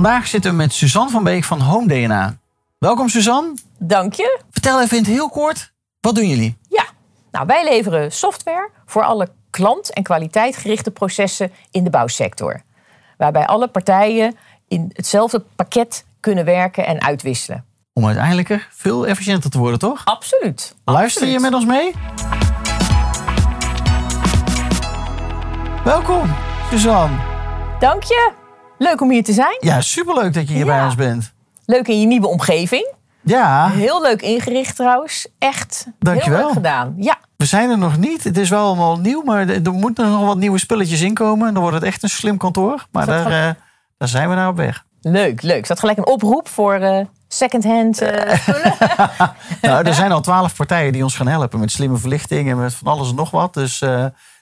Vandaag 0.00 0.26
zitten 0.26 0.50
we 0.50 0.56
met 0.56 0.72
Suzanne 0.72 1.10
van 1.10 1.24
Beek 1.24 1.44
van 1.44 1.60
Home 1.60 1.86
DNA. 1.86 2.36
Welkom 2.78 3.08
Suzanne. 3.08 3.54
Dank 3.78 4.12
je. 4.12 4.40
Vertel 4.50 4.82
even 4.82 4.96
in 4.96 5.02
het 5.02 5.12
heel 5.12 5.28
kort, 5.28 5.72
wat 6.00 6.14
doen 6.14 6.28
jullie? 6.28 6.56
Ja, 6.68 6.84
nou, 7.30 7.46
wij 7.46 7.64
leveren 7.64 8.12
software 8.12 8.70
voor 8.86 9.04
alle 9.04 9.28
klant- 9.50 9.92
en 9.92 10.02
kwaliteitgerichte 10.02 10.90
processen 10.90 11.52
in 11.70 11.84
de 11.84 11.90
bouwsector. 11.90 12.62
Waarbij 13.16 13.46
alle 13.46 13.68
partijen 13.68 14.36
in 14.68 14.90
hetzelfde 14.92 15.40
pakket 15.56 16.04
kunnen 16.20 16.44
werken 16.44 16.86
en 16.86 17.00
uitwisselen. 17.00 17.64
Om 17.92 18.06
uiteindelijk 18.06 18.68
veel 18.70 19.06
efficiënter 19.06 19.50
te 19.50 19.58
worden, 19.58 19.78
toch? 19.78 20.04
Absoluut. 20.04 20.74
Luister 20.84 21.26
je 21.26 21.40
met 21.40 21.54
ons 21.54 21.64
mee? 21.64 21.92
Welkom, 25.84 26.34
Suzanne. 26.70 27.16
Dank 27.78 28.02
je. 28.02 28.39
Leuk 28.82 29.00
om 29.00 29.10
hier 29.10 29.24
te 29.24 29.32
zijn. 29.32 29.56
Ja, 29.60 29.80
superleuk 29.80 30.34
dat 30.34 30.48
je 30.48 30.54
hier 30.54 30.64
Ja. 30.66 30.72
bij 30.76 30.84
ons 30.84 30.94
bent. 30.94 31.32
Leuk 31.66 31.88
in 31.88 32.00
je 32.00 32.06
nieuwe 32.06 32.26
omgeving. 32.26 32.92
Ja, 33.22 33.68
Heel 33.70 34.02
leuk 34.02 34.22
ingericht 34.22 34.76
trouwens. 34.76 35.26
Echt 35.38 35.86
Dankjewel. 35.98 36.36
heel 36.38 36.46
leuk 36.46 36.54
gedaan. 36.56 36.94
Ja, 36.96 37.16
we 37.36 37.44
zijn 37.44 37.70
er 37.70 37.78
nog 37.78 37.96
niet. 37.98 38.24
Het 38.24 38.36
is 38.38 38.48
wel 38.48 38.64
allemaal 38.66 38.98
nieuw, 38.98 39.22
maar 39.24 39.48
er 39.48 39.72
moeten 39.72 40.10
nog 40.10 40.26
wat 40.26 40.36
nieuwe 40.36 40.58
spulletjes 40.58 41.00
inkomen. 41.00 41.52
Dan 41.54 41.62
wordt 41.62 41.76
het 41.78 41.86
echt 41.86 42.02
een 42.02 42.08
slim 42.08 42.36
kantoor. 42.36 42.86
Maar 42.92 43.06
daar, 43.06 43.26
eh, 43.26 43.54
daar 43.98 44.08
zijn 44.08 44.28
we 44.28 44.34
naar 44.34 44.48
op 44.48 44.56
weg. 44.56 44.84
leuk, 45.00 45.42
leuk. 45.42 45.62
Is 45.62 45.68
dat 45.68 45.78
gelijk 45.78 45.98
een 45.98 46.06
oproep 46.06 46.48
voor 46.48 46.74
eh 46.74 47.04
secondhand 47.28 48.00
eh, 48.00 48.36
spullen? 48.38 48.74
Nou, 49.62 49.86
er 49.86 49.94
zijn 50.02 50.12
al 50.12 50.20
twaalf 50.20 50.56
partijen 50.56 50.92
die 50.92 51.02
ons 51.02 51.16
gaan 51.16 51.28
helpen 51.28 51.60
met 51.60 51.70
slimme 51.70 51.96
verlichting 51.96 52.50
en 52.50 52.58
met 52.58 52.74
van 52.74 52.86
alles 52.92 53.08
en 53.10 53.14
nog 53.14 53.30
wat. 53.30 53.54
Dus 53.54 53.84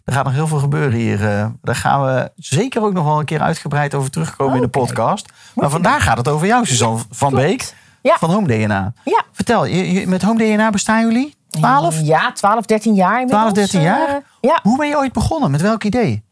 er 0.08 0.14
gaat 0.14 0.24
nog 0.24 0.32
heel 0.34 0.46
veel 0.46 0.58
gebeuren 0.58 0.98
hier. 0.98 1.28
eh. 1.28 1.46
daar 1.62 1.74
gaan 1.74 2.04
we 2.04 2.30
zeker 2.36 2.82
ook 2.82 2.92
nog 2.92 3.04
wel 3.04 3.18
een 3.18 3.24
keer 3.24 3.40
uitgebreid 3.40 3.94
over 3.94 4.10
terugkomen 4.10 4.54
in 4.54 4.60
de 4.60 4.68
podcast. 4.68 5.32
Maar 5.54 5.70
vandaag 5.70 6.02
gaat 6.04 6.16
het 6.16 6.28
over 6.28 6.46
jou, 6.46 6.66
Suzanne 6.66 6.98
van 7.10 7.28
Klopt. 7.28 7.44
Beek 7.46 7.72
Ja. 8.02 8.16
van 8.18 8.30
Home 8.30 8.46
DNA. 8.46 8.92
Ja. 9.04 9.22
Vertel, 9.32 9.64
je, 9.64 9.92
je- 9.92 10.06
met 10.06 10.22
Home 10.22 10.38
DNA 10.38 10.70
bestaan 10.70 11.00
jullie? 11.06 11.34
12? 11.50 12.00
Ja, 12.02 12.32
12, 12.32 12.64
13 12.66 12.94
jaar 12.94 13.20
inmiddels. 13.20 13.40
12, 13.40 13.52
13 13.52 13.80
jaar? 13.80 14.08
eh, 14.08 14.14
ja. 14.40 14.58
Hoe 14.62 14.76
ben 14.76 14.88
je 14.88 14.96
ooit 14.96 15.12
begonnen? 15.12 15.50
Met 15.50 15.60
welk 15.60 15.84
idee? 15.84 16.22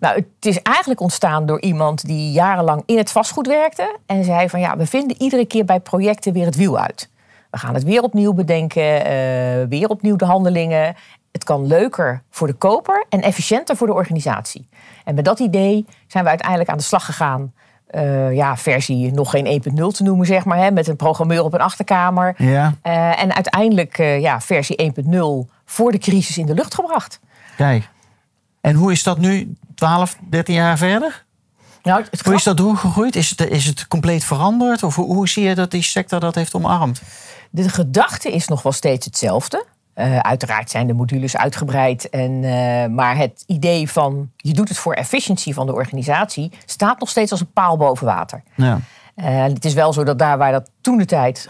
Nou, 0.00 0.14
het 0.14 0.46
is 0.46 0.62
eigenlijk 0.62 1.00
ontstaan 1.00 1.46
door 1.46 1.60
iemand 1.60 2.06
die 2.06 2.32
jarenlang 2.32 2.82
in 2.86 2.96
het 2.98 3.10
vastgoed 3.12 3.46
werkte. 3.46 3.98
En 4.06 4.24
zei 4.24 4.48
van 4.48 4.60
ja, 4.60 4.76
we 4.76 4.86
vinden 4.86 5.22
iedere 5.22 5.44
keer 5.44 5.64
bij 5.64 5.80
projecten 5.80 6.32
weer 6.32 6.44
het 6.46 6.56
wiel 6.56 6.78
uit. 6.78 7.10
We 7.50 7.58
gaan 7.58 7.74
het 7.74 7.84
weer 7.84 8.02
opnieuw 8.02 8.32
bedenken, 8.32 9.04
eh, 9.04 9.12
weer 9.68 9.88
opnieuw 9.88 10.16
de 10.16 10.24
handelingen. 10.24 10.94
Het 11.32 11.44
kan 11.44 11.66
leuker 11.66 12.22
voor 12.30 12.46
de 12.46 12.52
koper 12.52 13.04
en 13.08 13.20
efficiënter 13.22 13.76
voor 13.76 13.86
de 13.86 13.92
organisatie. 13.92 14.68
En 15.04 15.14
met 15.14 15.24
dat 15.24 15.38
idee 15.38 15.86
zijn 16.06 16.24
we 16.24 16.30
uiteindelijk 16.30 16.70
aan 16.70 16.76
de 16.76 16.82
slag 16.82 17.04
gegaan. 17.04 17.52
Eh, 17.86 18.34
ja, 18.34 18.56
versie 18.56 19.12
nog 19.12 19.30
geen 19.30 19.46
1.0 19.46 19.86
te 19.86 20.02
noemen, 20.02 20.26
zeg 20.26 20.44
maar, 20.44 20.58
hè, 20.58 20.70
met 20.70 20.88
een 20.88 20.96
programmeur 20.96 21.44
op 21.44 21.52
een 21.52 21.60
achterkamer. 21.60 22.34
Ja, 22.36 22.74
Eh, 22.82 23.22
en 23.22 23.34
uiteindelijk 23.34 23.98
eh, 23.98 24.20
ja, 24.20 24.40
versie 24.40 24.76
1.0 24.76 25.50
voor 25.64 25.92
de 25.92 25.98
crisis 25.98 26.38
in 26.38 26.46
de 26.46 26.54
lucht 26.54 26.74
gebracht. 26.74 27.20
kijk. 27.56 27.88
En 28.60 28.74
hoe 28.74 28.92
is 28.92 29.02
dat 29.02 29.18
nu 29.18 29.54
12, 29.74 30.16
13 30.30 30.54
jaar 30.54 30.78
verder? 30.78 31.24
Nou, 31.82 32.04
het 32.10 32.24
Hoe 32.24 32.34
is 32.34 32.42
dat 32.42 32.56
doorgegroeid? 32.56 33.16
Is 33.16 33.30
het, 33.30 33.40
is 33.50 33.66
het 33.66 33.88
compleet 33.88 34.24
veranderd? 34.24 34.82
Of 34.82 34.94
hoe, 34.94 35.14
hoe 35.14 35.28
zie 35.28 35.44
je 35.44 35.54
dat 35.54 35.70
die 35.70 35.82
sector 35.82 36.20
dat 36.20 36.34
heeft 36.34 36.54
omarmd? 36.54 37.02
De 37.50 37.68
gedachte 37.68 38.30
is 38.30 38.48
nog 38.48 38.62
wel 38.62 38.72
steeds 38.72 39.06
hetzelfde. 39.06 39.64
Eh, 40.00 40.18
uiteraard 40.18 40.70
zijn 40.70 40.86
de 40.86 40.92
modules 40.92 41.36
uitgebreid. 41.36 42.08
En, 42.08 42.44
eh, 42.44 42.86
maar 42.86 43.16
het 43.16 43.44
idee 43.46 43.90
van 43.90 44.30
je 44.36 44.52
doet 44.52 44.68
het 44.68 44.78
voor 44.78 44.94
efficiëntie 44.94 45.54
van 45.54 45.66
de 45.66 45.74
organisatie 45.74 46.52
staat 46.64 47.00
nog 47.00 47.08
steeds 47.08 47.30
als 47.30 47.40
een 47.40 47.52
paal 47.52 47.76
boven 47.76 48.06
water. 48.06 48.42
Ja. 48.54 48.80
Eh, 49.14 49.42
het 49.42 49.64
is 49.64 49.74
wel 49.74 49.92
zo 49.92 50.04
dat 50.04 50.18
daar 50.18 50.38
waar 50.38 50.52
dat 50.52 50.70
toen 50.80 50.98
de 50.98 51.04
tijd 51.04 51.48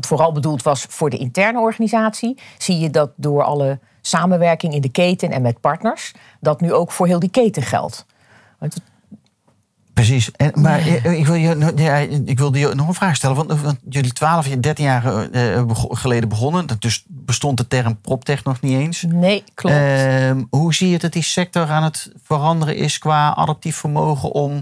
vooral 0.00 0.32
bedoeld 0.32 0.62
was 0.62 0.86
voor 0.88 1.10
de 1.10 1.16
interne 1.16 1.60
organisatie, 1.60 2.38
zie 2.58 2.78
je 2.78 2.90
dat 2.90 3.10
door 3.16 3.42
alle 3.42 3.78
samenwerking 4.00 4.74
in 4.74 4.80
de 4.80 4.90
keten 4.90 5.30
en 5.30 5.42
met 5.42 5.60
partners, 5.60 6.14
dat 6.40 6.60
nu 6.60 6.72
ook 6.72 6.92
voor 6.92 7.06
heel 7.06 7.18
die 7.18 7.30
keten 7.30 7.62
geldt. 7.62 8.06
Precies. 9.98 10.30
En, 10.32 10.52
maar 10.54 10.78
eh, 10.78 11.18
ik, 11.18 11.26
wil 11.26 11.34
je, 11.34 11.72
ja, 11.76 11.94
ik 12.24 12.38
wilde 12.38 12.58
je 12.58 12.74
nog 12.74 12.88
een 12.88 12.94
vraag 12.94 13.16
stellen. 13.16 13.36
Want, 13.36 13.60
want 13.60 13.78
jullie 13.88 14.12
12, 14.12 14.46
13 14.46 14.84
jaar 14.84 15.28
geleden 15.90 16.28
begonnen. 16.28 16.66
Dat 16.66 16.80
Dus 16.80 17.04
bestond 17.06 17.56
de 17.56 17.68
term 17.68 18.00
proptech 18.00 18.44
nog 18.44 18.60
niet 18.60 18.78
eens. 18.78 19.04
Nee, 19.08 19.44
klopt. 19.54 19.76
Ehm, 19.76 20.42
hoe 20.50 20.74
zie 20.74 20.88
je 20.88 20.98
dat 20.98 21.12
die 21.12 21.22
sector 21.22 21.68
aan 21.70 21.82
het 21.82 22.12
veranderen 22.22 22.76
is 22.76 22.98
qua 22.98 23.34
adaptief 23.34 23.76
vermogen 23.76 24.32
om 24.32 24.52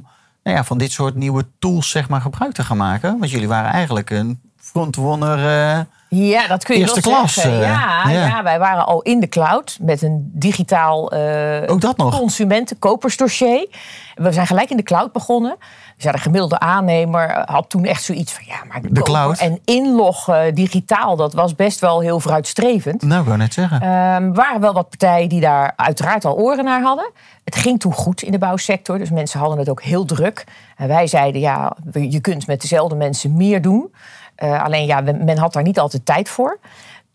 nou 0.42 0.56
ja, 0.56 0.64
van 0.64 0.78
dit 0.78 0.92
soort 0.92 1.14
nieuwe 1.14 1.46
tools 1.58 1.90
zeg 1.90 2.08
maar, 2.08 2.20
gebruik 2.20 2.52
te 2.52 2.64
gaan 2.64 2.76
maken? 2.76 3.18
Want 3.18 3.30
jullie 3.30 3.48
waren 3.48 3.70
eigenlijk 3.70 4.10
een 4.10 4.40
frontrunner. 4.56 5.38
eh, 5.38 5.80
Ja, 6.08 6.46
dat 6.46 6.64
kun 6.64 6.74
je 6.74 6.80
Eerste 6.80 7.00
wel 7.00 7.12
klas, 7.18 7.32
zeggen. 7.34 7.52
eh, 7.52 7.68
ja, 7.68 8.02
ja. 8.08 8.26
ja. 8.26 8.42
wij 8.42 8.58
waren 8.58 8.86
al 8.86 9.02
in 9.02 9.20
de 9.20 9.28
cloud 9.28 9.78
met 9.80 10.02
een 10.02 10.30
digitaal 10.34 11.12
eh 11.12 11.70
ook 11.70 11.80
dat 11.80 11.96
nog. 11.96 12.18
consumenten-kopersdossier. 12.18 13.66
We 14.14 14.32
zijn 14.32 14.46
gelijk 14.46 14.70
in 14.70 14.76
de 14.76 14.82
cloud 14.82 15.12
begonnen. 15.12 15.56
Dus 15.94 16.04
ja, 16.04 16.12
de 16.12 16.18
gemiddelde 16.18 16.58
aannemer 16.58 17.42
had 17.44 17.70
toen 17.70 17.84
echt 17.84 18.02
zoiets 18.02 18.32
van... 18.32 18.42
ja, 18.46 18.56
maar 18.68 18.80
koper 18.80 19.02
cloud. 19.02 19.38
en 19.38 19.60
inloggen 19.64 20.54
digitaal, 20.54 21.16
dat 21.16 21.32
was 21.34 21.54
best 21.54 21.80
wel 21.80 22.00
heel 22.00 22.20
vooruitstrevend. 22.20 23.02
Nou, 23.02 23.20
ik 23.20 23.26
wou 23.26 23.38
net 23.38 23.52
zeggen. 23.54 23.80
Ehm, 23.80 23.90
Er 24.24 24.32
waren 24.32 24.60
wel 24.60 24.72
wat 24.72 24.88
partijen 24.88 25.28
die 25.28 25.40
daar 25.40 25.72
uiteraard 25.76 26.24
al 26.24 26.36
oren 26.36 26.64
naar 26.64 26.82
hadden. 26.82 27.10
Het 27.44 27.56
ging 27.56 27.80
toen 27.80 27.92
goed 27.92 28.22
in 28.22 28.32
de 28.32 28.38
bouwsector, 28.38 28.98
dus 28.98 29.10
mensen 29.10 29.38
hadden 29.40 29.58
het 29.58 29.68
ook 29.68 29.82
heel 29.82 30.04
druk. 30.04 30.44
En 30.76 30.88
wij 30.88 31.06
zeiden, 31.06 31.40
ja, 31.40 31.76
je 31.92 32.20
kunt 32.20 32.46
met 32.46 32.60
dezelfde 32.60 32.94
mensen 32.96 33.36
meer 33.36 33.62
doen. 33.62 33.92
Eh, 34.36 34.64
alleen 34.64 34.86
ja, 34.86 35.00
men 35.00 35.38
had 35.38 35.52
daar 35.52 35.62
niet 35.62 35.78
altijd 35.78 36.06
tijd 36.06 36.28
voor. 36.28 36.58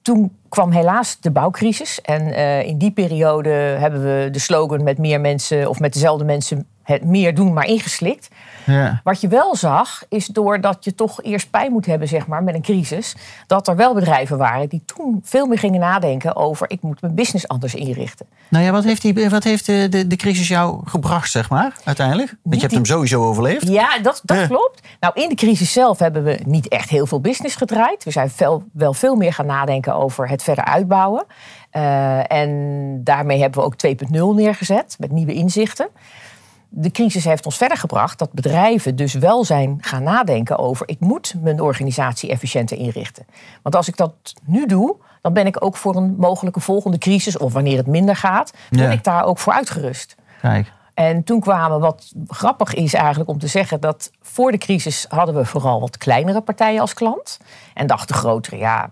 Toen 0.01 0.37
kwam 0.49 0.71
helaas 0.71 1.17
de 1.19 1.31
bouwcrisis. 1.31 2.01
En 2.01 2.33
eh, 2.33 2.67
in 2.67 2.77
die 2.77 2.91
periode 2.91 3.49
hebben 3.49 4.03
we 4.03 4.29
de 4.31 4.39
slogan 4.39 4.83
met 4.83 4.97
meer 4.97 5.21
mensen 5.21 5.69
of 5.69 5.79
met 5.79 5.93
dezelfde 5.93 6.25
mensen 6.25 6.67
het 6.91 7.03
meer 7.03 7.35
doen, 7.35 7.53
maar 7.53 7.65
ingeslikt. 7.65 8.27
ja. 8.65 9.01
Wat 9.03 9.21
je 9.21 9.27
wel 9.27 9.55
zag, 9.55 10.03
is 10.09 10.25
doordat 10.25 10.83
je 10.83 10.95
toch 10.95 11.23
eerst 11.23 11.49
pijn 11.49 11.71
moet 11.71 11.85
hebben, 11.85 12.07
zeg 12.07 12.27
maar, 12.27 12.43
met 12.43 12.55
een 12.55 12.61
crisis, 12.61 13.15
dat 13.47 13.67
er 13.67 13.75
wel 13.75 13.93
bedrijven 13.93 14.37
waren 14.37 14.69
die 14.69 14.83
toen 14.85 15.19
veel 15.23 15.45
meer 15.47 15.59
gingen 15.59 15.79
nadenken 15.79 16.35
over 16.35 16.69
ik 16.69 16.81
moet 16.81 17.01
mijn 17.01 17.15
business 17.15 17.47
anders 17.47 17.75
inrichten. 17.75 18.25
Nou 18.47 18.65
ja, 18.65 18.71
wat 18.71 18.83
heeft, 18.83 19.01
die, 19.01 19.29
wat 19.29 19.43
heeft 19.43 19.65
de, 19.65 19.87
de, 19.89 20.07
de 20.07 20.15
crisis 20.15 20.47
jou 20.47 20.79
gebracht, 20.85 21.31
zeg 21.31 21.49
maar, 21.49 21.75
uiteindelijk? 21.83 22.27
Want 22.29 22.39
je 22.55 22.59
hebt 22.59 22.69
die- 22.69 22.77
hem 22.77 22.85
sowieso 22.85 23.23
overleefd. 23.27 23.67
Ja, 23.67 23.99
dat, 23.99 24.21
dat 24.23 24.37
Ja. 24.37 24.47
klopt. 24.47 24.79
Nou, 24.99 25.13
in 25.21 25.29
de 25.29 25.35
crisis 25.35 25.71
zelf 25.73 25.99
hebben 25.99 26.23
we 26.23 26.39
niet 26.45 26.67
echt 26.67 26.89
heel 26.89 27.05
veel 27.05 27.21
business 27.21 27.55
gedraaid. 27.55 28.03
We 28.03 28.11
zijn 28.11 28.29
veel, 28.29 28.63
wel 28.73 28.93
veel 28.93 29.15
meer 29.15 29.33
gaan 29.33 29.45
nadenken 29.45 29.95
over 29.95 30.29
het 30.29 30.43
verder 30.43 30.65
uitbouwen. 30.65 31.25
Eh, 31.69 32.31
en 32.31 32.49
daarmee 33.03 33.39
hebben 33.41 33.59
we 33.59 33.65
ook 33.65 33.75
2.0 33.75 34.35
neergezet 34.35 34.95
met 34.99 35.11
nieuwe 35.11 35.33
inzichten. 35.33 35.87
De 36.73 36.91
crisis 36.91 37.23
heeft 37.23 37.45
ons 37.45 37.57
verder 37.57 37.77
gebracht 37.77 38.19
dat 38.19 38.31
bedrijven 38.31 38.95
dus 38.95 39.13
wel 39.13 39.43
zijn 39.43 39.77
gaan 39.81 40.03
nadenken 40.03 40.57
over... 40.57 40.87
ik 40.87 40.99
moet 40.99 41.33
mijn 41.41 41.61
organisatie 41.61 42.29
efficiënter 42.29 42.77
inrichten. 42.77 43.25
Want 43.61 43.75
als 43.75 43.87
ik 43.87 43.97
dat 43.97 44.13
nu 44.45 44.65
doe, 44.65 44.95
dan 45.21 45.33
ben 45.33 45.45
ik 45.45 45.65
ook 45.65 45.77
voor 45.77 45.95
een 45.95 46.15
mogelijke 46.17 46.59
volgende 46.59 46.97
crisis... 46.97 47.37
of 47.37 47.53
wanneer 47.53 47.77
het 47.77 47.87
minder 47.87 48.15
gaat, 48.15 48.53
ben 48.69 48.79
Ja. 48.79 48.91
ik 48.91 49.03
daar 49.03 49.23
ook 49.23 49.37
voor 49.37 49.53
uitgerust. 49.53 50.15
Kijk. 50.41 50.71
En 50.93 51.23
toen 51.23 51.39
kwamen, 51.39 51.79
wat 51.79 52.11
grappig 52.27 52.73
is 52.73 52.93
eigenlijk 52.93 53.29
om 53.29 53.39
te 53.39 53.47
zeggen, 53.47 53.79
dat 53.81 54.11
voor 54.21 54.51
de 54.51 54.57
crisis 54.57 55.05
hadden 55.09 55.35
we 55.35 55.45
vooral 55.45 55.79
wat 55.79 55.97
kleinere 55.97 56.41
partijen 56.41 56.81
als 56.81 56.93
klant. 56.93 57.37
En 57.73 57.87
dachten 57.87 58.15
grotere, 58.15 58.57
ja, 58.57 58.91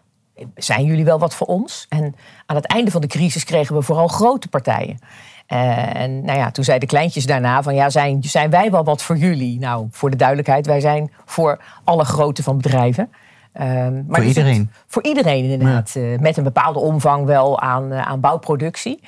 zijn 0.56 0.84
jullie 0.84 1.06
wel 1.06 1.20
wat 1.20 1.36
voor 1.36 1.48
ons? 1.48 1.86
En 1.90 2.16
aan 2.46 2.56
het 2.56 2.66
einde 2.66 2.92
van 2.92 3.02
de 3.02 3.08
crisis 3.08 3.44
kregen 3.44 3.76
we 3.76 3.82
vooral 3.82 4.08
grote 4.08 4.48
partijen. 4.48 5.00
En 5.50 6.26
nou 6.26 6.38
ja, 6.40 6.52
toen 6.52 6.64
zeiden 6.64 6.88
de 6.88 6.96
kleintjes 6.96 7.26
daarna 7.26 7.64
van 7.64 7.76
ja, 7.76 7.90
zijn, 7.90 8.24
zijn 8.24 8.50
wij 8.50 8.72
wel 8.72 8.84
wat 8.84 9.02
voor 9.04 9.18
jullie? 9.18 9.60
Nou, 9.60 9.88
voor 9.92 10.10
de 10.10 10.16
duidelijkheid, 10.18 10.66
wij 10.66 10.80
zijn 10.80 11.12
voor 11.26 11.60
alle 11.84 12.04
grootte 12.06 12.44
van 12.44 12.58
bedrijven. 12.58 13.10
Ehm, 13.54 13.94
maar 13.94 14.04
Voor 14.08 14.16
er 14.18 14.24
zit- 14.24 14.36
iedereen. 14.38 14.72
Voor 14.88 15.04
iedereen 15.04 15.44
inderdaad. 15.44 15.96
eh, 15.96 16.20
met 16.20 16.38
een 16.38 16.44
bepaalde 16.44 16.80
omvang 16.80 17.26
wel 17.26 17.60
aan, 17.60 17.92
eh, 17.92 18.02
aan 18.02 18.20
bouwproductie. 18.20 19.00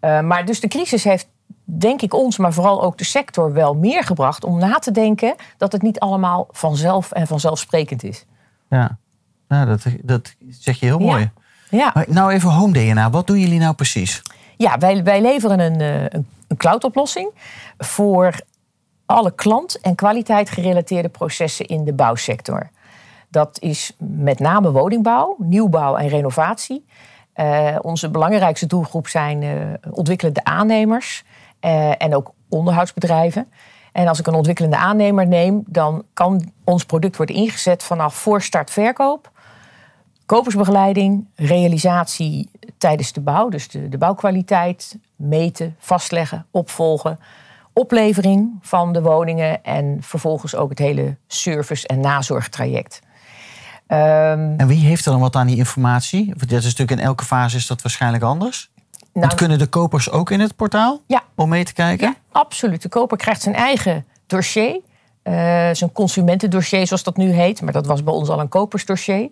Eh, 0.00 0.20
maar 0.20 0.44
dus 0.44 0.60
de 0.60 0.68
crisis 0.68 1.04
heeft, 1.04 1.28
denk 1.64 2.02
ik, 2.02 2.14
ons, 2.14 2.38
maar 2.38 2.52
vooral 2.52 2.82
ook 2.82 2.98
de 2.98 3.04
sector 3.04 3.52
wel 3.52 3.74
meer 3.74 4.04
gebracht 4.04 4.44
om 4.44 4.58
na 4.58 4.74
te 4.78 4.90
denken 4.90 5.34
dat 5.56 5.72
het 5.72 5.82
niet 5.82 5.98
allemaal 6.00 6.48
vanzelf 6.50 7.12
en 7.12 7.26
vanzelfsprekend 7.26 8.02
is. 8.04 8.24
Ja, 8.68 8.96
nou, 9.48 9.66
dat, 9.66 9.84
dat 10.02 10.34
zeg 10.50 10.80
je 10.80 10.86
heel 10.86 10.98
Ja. 11.00 11.04
mooi. 11.06 11.30
Ja. 11.70 11.90
Maar 11.94 12.04
nou 12.08 12.32
even 12.32 12.50
Home 12.50 12.72
DNA. 12.72 13.10
Wat 13.10 13.26
doen 13.26 13.38
jullie 13.38 13.58
nou 13.58 13.74
precies? 13.74 14.22
Ja, 14.56 14.78
wij, 14.78 15.02
wij 15.02 15.20
leveren 15.20 15.60
een, 15.60 15.80
eh, 15.80 16.02
een, 16.02 16.26
een 16.48 16.56
cloudoplossing 16.56 17.30
voor 17.78 18.34
alle 19.06 19.34
klant- 19.34 19.80
en 19.80 19.94
kwaliteit 19.94 20.50
gerelateerde 20.50 21.08
processen 21.08 21.66
in 21.66 21.84
de 21.84 21.92
bouwsector. 21.92 22.70
Dat 23.28 23.56
is 23.60 23.92
met 23.98 24.38
name 24.38 24.72
woningbouw, 24.72 25.36
nieuwbouw 25.38 25.96
en 25.96 26.08
renovatie. 26.08 26.84
Eh, 27.32 27.76
onze 27.82 28.10
belangrijkste 28.10 28.66
doelgroep 28.66 29.08
zijn 29.08 29.42
eh, 29.42 29.90
ontwikkelende 29.90 30.44
aannemers 30.44 31.24
en 31.98 32.14
ook 32.14 32.32
onderhoudsbedrijven. 32.48 33.48
En 33.92 34.08
als 34.08 34.18
ik 34.18 34.26
een 34.26 34.34
ontwikkelende 34.34 34.76
aannemer 34.76 35.26
neem, 35.26 35.62
dan 35.66 36.04
kan 36.12 36.52
ons 36.64 36.84
product 36.84 37.16
worden 37.16 37.36
ingezet 37.36 37.82
vanaf 37.82 38.14
voorstart 38.14 38.70
verkoop 38.70 39.30
kopersbegeleiding, 40.26 41.26
realisatie 41.34 42.50
tijdens 42.78 43.12
de 43.12 43.20
bouw, 43.20 43.48
dus 43.48 43.68
de, 43.68 43.88
de 43.88 43.98
bouwkwaliteit, 43.98 44.98
meten, 45.16 45.76
vastleggen, 45.78 46.46
opvolgen, 46.50 47.18
oplevering 47.72 48.58
van 48.60 48.92
de 48.92 49.02
woningen 49.02 49.64
en 49.64 49.98
vervolgens 50.00 50.54
ook 50.54 50.70
het 50.70 50.78
hele 50.78 51.16
service- 51.26 51.86
en 51.86 52.00
nazorgtraject. 52.00 53.00
Ehm, 53.86 54.54
En 54.56 54.66
wie 54.66 54.86
heeft 54.86 55.04
er 55.04 55.12
dan 55.12 55.20
wat 55.20 55.36
aan 55.36 55.46
die 55.46 55.56
informatie? 55.56 56.26
Want 56.26 56.50
Dat 56.50 56.58
is 56.58 56.64
natuurlijk 56.64 57.00
in 57.00 57.06
elke 57.06 57.24
fase 57.24 57.56
is 57.56 57.66
dat 57.66 57.82
waarschijnlijk 57.82 58.24
anders. 58.24 58.70
Want 59.12 59.26
nou, 59.26 59.36
kunnen 59.36 59.58
de 59.58 59.66
kopers 59.66 60.10
ook 60.10 60.30
in 60.30 60.40
het 60.40 60.56
portaal 60.56 61.02
ja, 61.06 61.22
om 61.34 61.48
mee 61.48 61.64
te 61.64 61.72
kijken? 61.72 62.06
Ja, 62.08 62.14
absoluut. 62.32 62.82
De 62.82 62.88
koper 62.88 63.16
krijgt 63.16 63.42
zijn 63.42 63.54
eigen 63.54 64.06
dossier. 64.26 64.80
Eh, 65.24 65.68
zijn 65.72 65.92
consumentendossier, 65.92 66.86
zoals 66.86 67.02
dat 67.02 67.16
nu 67.16 67.32
heet. 67.32 67.62
Maar 67.62 67.72
dat 67.72 67.86
was 67.86 68.04
bij 68.04 68.14
ons 68.14 68.28
al 68.28 68.40
een 68.40 68.48
kopersdossier. 68.48 69.28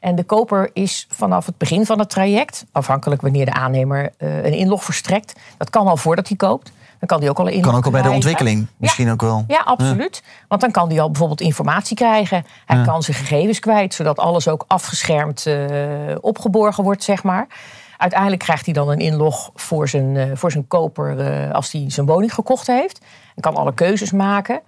En 0.00 0.14
de 0.14 0.24
koper 0.24 0.70
is 0.72 1.06
vanaf 1.10 1.46
het 1.46 1.58
begin 1.58 1.86
van 1.86 1.98
het 1.98 2.10
traject... 2.10 2.64
afhankelijk 2.72 3.22
wanneer 3.22 3.44
de 3.44 3.52
aannemer 3.52 4.12
eh, 4.16 4.44
een 4.44 4.52
inlog 4.52 4.84
verstrekt... 4.84 5.40
dat 5.56 5.70
kan 5.70 5.86
al 5.86 5.96
voordat 5.96 6.28
hij 6.28 6.36
koopt. 6.36 6.72
Dan 6.98 7.08
kan 7.08 7.20
hij 7.20 7.28
ook 7.28 7.38
al 7.38 7.46
een 7.46 7.52
inlog 7.52 7.66
Kan 7.66 7.76
ook 7.76 7.84
al 7.84 7.90
bij 7.90 8.02
de 8.02 8.10
ontwikkeling 8.10 8.66
misschien 8.76 9.10
ook 9.10 9.20
wel. 9.20 9.44
Ja, 9.48 9.60
absoluut. 9.64 10.22
Want 10.48 10.60
dan 10.60 10.70
kan 10.70 10.88
hij 10.88 11.00
al 11.00 11.10
bijvoorbeeld 11.10 11.40
informatie 11.40 11.96
krijgen. 11.96 12.46
Hij 12.66 12.82
kan 12.84 13.02
zijn 13.02 13.16
gegevens 13.16 13.58
kwijt, 13.58 13.94
zodat 13.94 14.18
alles 14.18 14.48
ook 14.48 14.64
afgeschermd 14.66 15.46
eh, 15.46 15.58
opgeborgen 16.20 16.84
wordt, 16.84 17.04
zeg 17.04 17.22
maar. 17.22 17.46
Uiteindelijk 17.96 18.42
krijgt 18.42 18.64
hij 18.64 18.74
dan 18.74 18.88
een 18.88 18.98
inlog 18.98 19.50
voor 19.54 19.88
zijn, 19.88 20.36
voor 20.36 20.50
zijn 20.50 20.68
koper 20.68 21.52
als 21.52 21.72
hij 21.72 21.84
zijn 21.88 22.06
woning 22.06 22.34
gekocht 22.34 22.66
heeft. 22.66 23.00
En 23.34 23.42
kan 23.42 23.56
alle 23.56 23.74
keuzes 23.74 24.12
maken. 24.12 24.60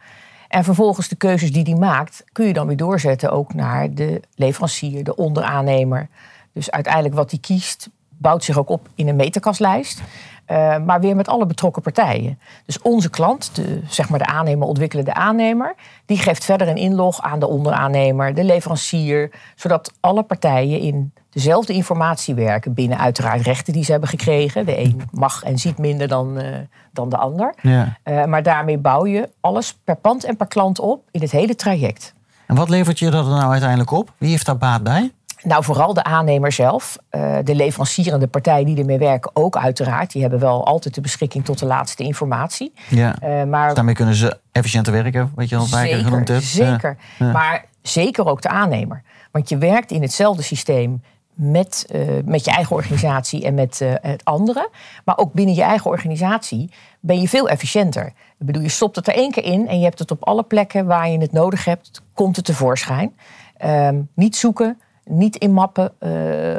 En 0.49 0.65
vervolgens 0.65 1.09
de 1.09 1.17
keuzes 1.17 1.53
die 1.53 1.62
hij 1.62 1.75
maakt, 1.75 2.25
kun 2.33 2.47
je 2.47 2.53
dan 2.53 2.67
weer 2.67 2.77
doorzetten 2.77 3.31
ook 3.31 3.55
naar 3.55 3.95
de 3.95 4.21
leverancier, 4.35 5.05
de 5.05 5.17
onderaannemer. 5.17 6.09
Dus 6.53 6.71
uiteindelijk 6.71 7.15
wat 7.15 7.31
hij 7.31 7.41
kiest, 7.41 7.89
bouwt 8.09 8.45
zich 8.45 8.59
ook 8.59 8.69
op 8.69 8.89
in 8.95 9.09
een 9.09 9.17
meterkastlijst. 9.17 10.03
eh, 10.45 10.79
maar 10.79 11.00
weer 11.00 11.17
met 11.17 11.29
alle 11.29 11.47
betrokken 11.47 11.83
partijen. 11.83 12.39
Dus 12.67 12.83
onze 12.83 13.11
klant, 13.11 13.55
de, 13.55 13.81
zeg 13.89 14.09
maar 14.09 14.19
de 14.19 14.27
aannemer, 14.27 14.69
ontwikkelende 14.69 15.15
aannemer, 15.15 15.75
die 16.06 16.19
geeft 16.19 16.45
verder 16.45 16.69
een 16.69 16.77
inlog 16.77 17.23
aan 17.23 17.39
de 17.39 17.47
onderaannemer, 17.47 18.35
de 18.35 18.44
leverancier, 18.44 19.31
zodat 19.55 19.93
alle 20.01 20.23
partijen 20.23 20.81
in 20.81 21.12
dezelfde 21.38 21.73
informatie 21.73 22.35
werken 22.35 22.75
binnen 22.75 22.99
uiteraard 22.99 23.40
rechten 23.40 23.73
die 23.73 23.85
ze 23.85 23.90
hebben 23.90 24.08
gekregen. 24.08 24.67
De 24.67 24.79
een 24.81 25.00
mag 25.12 25.43
en 25.43 25.58
ziet 25.58 25.79
minder 25.79 26.08
dan, 26.08 26.38
eh, 26.38 26.56
dan 26.93 27.08
de 27.08 27.17
ander. 27.17 27.55
Ja. 27.62 27.96
Eh, 28.02 28.25
maar 28.25 28.43
daarmee 28.43 28.79
bouw 28.79 29.06
je 29.06 29.29
alles 29.40 29.79
per 29.85 29.96
pand 29.96 30.25
en 30.25 30.37
per 30.37 30.46
klant 30.46 30.79
op 30.79 31.02
in 31.11 31.20
het 31.20 31.31
hele 31.31 31.55
traject. 31.55 32.14
En 32.46 32.56
wat 32.56 32.69
levert 32.69 32.99
je 32.99 33.11
dat 33.11 33.25
er 33.26 33.31
nou 33.31 33.50
uiteindelijk 33.50 33.90
op? 33.90 34.12
Wie 34.19 34.31
heeft 34.31 34.46
daar 34.46 34.56
baat 34.56 34.82
bij? 34.82 35.12
Nou, 35.43 35.64
vooral 35.64 35.94
de 35.94 36.02
aannemer 36.02 36.52
zelf. 36.52 36.99
Eh, 37.08 37.37
de 37.44 37.55
leverancier 37.55 38.12
en 38.12 38.20
de 38.20 38.26
partijen 38.26 38.67
die 38.67 38.79
ermee 38.79 38.99
werken 38.99 39.31
ook 39.34 39.56
uiteraard. 39.56 40.12
Die 40.12 40.23
hebben 40.23 40.41
wel 40.41 40.67
altijd 40.67 40.94
de 40.94 41.00
beschikking 41.00 41.44
tot 41.44 41.58
de 41.58 41.67
laatste 41.67 42.02
informatie. 42.02 42.73
Ja. 42.88 43.14
Maar 43.46 43.75
Daarmee 43.75 43.94
kunnen 43.94 44.14
ze 44.14 44.38
efficiënter 44.52 44.93
werken, 44.93 45.32
wat 45.34 45.49
je 45.49 45.56
al 45.56 45.64
zeker, 45.64 45.99
genoemd 45.99 46.29
hebt. 46.29 46.44
zeker. 46.44 46.96
Ja. 47.19 47.32
Maar 47.32 47.64
zeker 47.82 48.26
ook 48.26 48.43
de 48.43 48.49
aannemer. 48.49 49.02
Want 49.31 49.49
je 49.49 49.58
werkt 49.58 49.91
in 49.91 50.02
hetzelfde 50.02 50.43
systeem 50.43 51.02
met, 51.38 51.87
eh, 51.90 52.00
met 52.25 52.44
je 52.44 52.50
eigen 52.50 52.76
organisatie 52.76 53.44
en 53.44 53.55
met 53.55 53.81
eh, 53.81 53.93
het 54.00 54.25
andere. 54.25 54.70
Maar 55.05 55.19
ook 55.19 55.32
binnen 55.32 55.55
je 55.55 55.62
eigen 55.62 55.90
organisatie 55.90 56.70
ben 57.00 57.20
je 57.20 57.29
veel 57.29 57.49
efficiënter. 57.49 58.06
Ik 58.06 58.46
bedoel, 58.46 58.62
je 58.62 58.69
stopt 58.69 58.96
het 58.96 59.08
er 59.08 59.14
één 59.14 59.31
keer 59.31 59.44
in 59.44 59.69
en 59.69 59.79
je 59.79 59.85
hebt 59.85 59.99
het 59.99 60.11
op 60.11 60.25
alle 60.25 60.43
plekken 60.43 60.87
waar 60.87 61.08
je 61.08 61.19
het 61.19 61.32
nodig 61.32 61.64
hebt, 61.64 62.02
komt 62.14 62.37
het 62.37 62.44
tevoorschijn. 62.44 63.17
Ehm, 63.56 64.00
niet 64.14 64.37
zoeken, 64.37 64.81
niet 65.05 65.37
inmappen. 65.37 65.93
eh, 65.99 66.11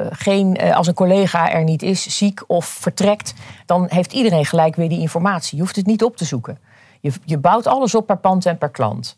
geen, 0.09 0.73
als 0.73 0.87
een 0.87 0.93
collega 0.93 1.51
er 1.51 1.63
niet 1.63 1.81
is, 1.81 2.17
ziek 2.17 2.43
of 2.47 2.65
vertrekt, 2.65 3.33
dan 3.65 3.85
heeft 3.89 4.13
iedereen 4.13 4.45
gelijk 4.45 4.75
weer 4.75 4.89
die 4.89 4.99
informatie. 4.99 5.55
Je 5.57 5.63
hoeft 5.63 5.75
het 5.75 5.85
niet 5.85 6.03
op 6.03 6.17
te 6.17 6.25
zoeken. 6.25 6.57
Je, 6.99 7.11
je 7.25 7.37
bouwt 7.37 7.67
alles 7.67 7.95
op 7.95 8.05
per 8.05 8.17
pand 8.17 8.45
en 8.45 8.57
per 8.57 8.69
klant. 8.69 9.17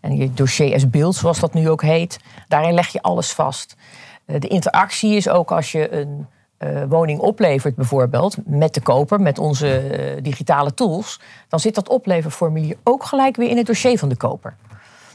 En 0.00 0.16
je 0.16 0.34
dossier 0.34 0.74
as 0.74 0.90
beeld, 0.90 1.14
zoals 1.14 1.40
dat 1.40 1.54
nu 1.54 1.70
ook 1.70 1.82
heet, 1.82 2.18
daarin 2.48 2.74
leg 2.74 2.88
je 2.88 3.02
alles 3.02 3.32
vast. 3.32 3.76
Eh, 4.26 4.40
De 4.40 4.48
interactie 4.48 5.16
is 5.16 5.28
ook 5.28 5.52
als 5.52 5.72
je 5.72 5.92
een 5.92 6.26
eh, 6.56 6.82
woning 6.88 7.18
oplevert, 7.18 7.74
bijvoorbeeld, 7.74 8.36
met 8.44 8.74
de 8.74 8.80
koper, 8.80 9.20
met 9.20 9.38
onze 9.38 9.78
eh, 9.78 10.22
digitale 10.22 10.74
tools, 10.74 11.20
dan 11.48 11.60
zit 11.60 11.74
dat 11.74 11.88
opleverformulier 11.88 12.76
ook 12.84 13.04
gelijk 13.04 13.36
weer 13.36 13.48
in 13.50 13.56
het 13.56 13.66
dossier 13.66 13.98
van 13.98 14.08
de 14.08 14.16
koper. 14.16 14.56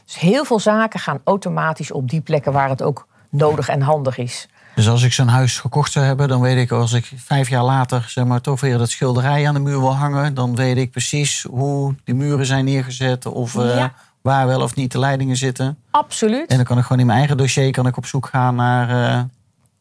Dus 0.04 0.18
heel 0.18 0.44
veel 0.44 0.60
zaken 0.60 1.00
gaan 1.00 1.20
automatisch 1.24 1.92
op 1.92 2.10
die 2.10 2.20
plekken 2.20 2.52
waar 2.52 2.68
het 2.68 2.82
ook 2.82 3.06
nodig 3.28 3.68
en 3.68 3.80
handig 3.82 4.18
is. 4.18 4.48
Dus 4.74 4.88
als 4.88 5.02
ik 5.02 5.12
zo'n 5.12 5.28
huis 5.28 5.58
gekocht 5.58 5.92
zou 5.92 6.04
hebben, 6.04 6.28
dan 6.28 6.40
weet 6.40 6.56
ik 6.56 6.70
als 6.70 6.92
ik 6.92 7.12
vijf 7.16 7.48
jaar 7.48 7.64
later 7.64 8.04
zeg 8.08 8.24
maar, 8.24 8.40
toch 8.40 8.60
weer 8.60 8.78
dat 8.78 8.90
schilderij 8.90 9.48
aan 9.48 9.54
de 9.54 9.60
muur 9.60 9.80
wil 9.80 9.94
hangen, 9.96 10.34
dan 10.34 10.56
weet 10.56 10.76
ik 10.76 10.90
precies 10.90 11.46
hoe 11.50 11.94
die 12.04 12.14
muren 12.14 12.46
zijn 12.46 12.64
neergezet 12.64 13.26
of 13.26 13.54
Ja. 13.54 13.92
Waar 14.22 14.46
wel 14.46 14.60
of 14.62 14.74
niet 14.74 14.92
de 14.92 14.98
leidingen 14.98 15.36
zitten. 15.36 15.78
Absoluut. 15.90 16.48
En 16.50 16.56
dan 16.56 16.64
kan 16.64 16.76
ik 16.78 16.82
gewoon 16.82 16.98
in 17.00 17.06
mijn 17.06 17.18
eigen 17.18 17.36
dossier 17.36 17.70
kan 17.70 17.86
ik 17.86 17.96
op 17.96 18.06
zoek 18.06 18.26
gaan 18.26 18.54
naar, 18.54 18.88
eh, 18.88 19.22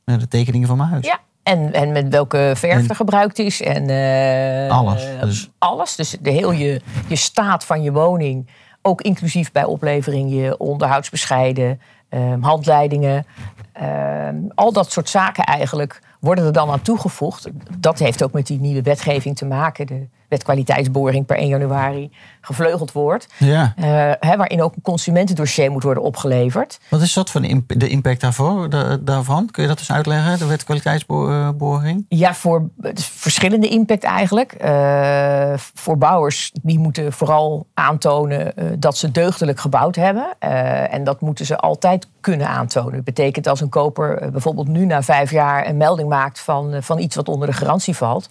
naar 0.05 0.19
de 0.19 0.27
tekeningen 0.27 0.67
van 0.67 0.77
mijn 0.77 0.89
huis. 0.89 1.05
Ja, 1.05 1.19
en, 1.43 1.73
en 1.73 1.91
met 1.91 2.07
welke 2.09 2.51
verf 2.55 2.89
er 2.89 2.95
gebruikt 2.95 3.39
is. 3.39 3.61
En, 3.61 3.89
eh, 3.89 4.77
Alles, 4.77 5.05
eh, 5.05 5.21
dus- 5.21 5.49
alles. 5.57 5.95
Dus 5.95 6.17
de 6.21 6.29
heel 6.31 6.51
je, 6.51 6.81
je 7.07 7.15
staat 7.15 7.65
van 7.65 7.81
je 7.81 7.91
woning. 7.91 8.47
Ook 8.81 9.01
inclusief 9.01 9.51
bij 9.51 9.63
oplevering 9.63 10.31
je 10.31 10.57
onderhoudsbescheiden, 10.57 11.81
eh, 12.09 12.33
handleidingen. 12.41 13.25
eh, 13.73 14.27
al 14.55 14.71
dat 14.73 14.91
soort 14.91 15.09
zaken 15.09 15.43
eigenlijk 15.43 16.01
worden 16.19 16.45
er 16.45 16.53
dan 16.53 16.69
aan 16.69 16.81
toegevoegd. 16.81 17.47
Dat 17.77 17.99
heeft 17.99 18.23
ook 18.23 18.31
met 18.31 18.47
die 18.47 18.59
nieuwe 18.59 18.81
wetgeving 18.81 19.35
te 19.35 19.45
maken. 19.45 19.87
De 19.87 20.07
wet 20.29 20.43
kwaliteitsboring 20.43 21.25
per 21.25 21.37
1 21.37 21.47
januari 21.47 22.11
gevleugeld 22.41 22.91
wordt. 22.91 23.27
Ja. 23.37 23.73
eh, 23.77 23.85
hè, 24.29 24.37
waarin 24.37 24.61
ook 24.61 24.75
een 24.75 24.81
consumentendossier 24.81 25.71
moet 25.71 25.83
worden 25.83 26.03
opgeleverd. 26.03 26.79
Wat 26.89 27.01
is 27.01 27.13
dat 27.13 27.35
imp- 27.35 27.79
de 27.79 27.87
impact 27.87 28.21
daarvoor, 28.21 28.69
da- 28.69 28.97
daarvan? 28.97 29.51
Kun 29.51 29.63
je 29.63 29.69
dat 29.69 29.79
eens 29.79 29.91
uitleggen, 29.91 30.39
de 30.39 30.45
wet 30.45 30.63
kwaliteitsboring? 30.63 32.05
Ja, 32.09 32.33
voor 32.33 32.69
verschillende 32.95 33.67
impact 33.67 34.03
eigenlijk. 34.03 34.51
Eh, 34.53 35.53
voor 35.73 35.97
bouwers, 35.97 36.51
die 36.61 36.79
moeten 36.79 37.13
vooral 37.13 37.65
aantonen 37.73 38.55
eh, 38.57 38.65
dat 38.79 38.97
ze 38.97 39.11
deugdelijk 39.11 39.59
gebouwd 39.59 39.95
hebben. 39.95 40.27
Eh, 40.39 40.93
en 40.93 41.03
dat 41.03 41.21
moeten 41.21 41.45
ze 41.45 41.57
altijd 41.57 42.07
kunnen 42.21 42.47
aantonen. 42.47 42.93
Dat 42.93 43.03
betekent 43.03 43.47
als 43.47 43.61
een 43.61 43.69
koper 43.69 44.17
eh, 44.17 44.29
bijvoorbeeld 44.29 44.67
nu 44.67 44.85
na 44.85 45.01
vijf 45.03 45.31
jaar 45.31 45.67
een 45.67 45.77
melding 45.77 46.09
maakt 46.09 46.39
van, 46.39 46.73
eh, 46.73 46.81
van 46.81 46.99
iets 46.99 47.15
wat 47.15 47.27
onder 47.29 47.47
de 47.47 47.53
garantie 47.53 47.95
valt. 47.95 48.29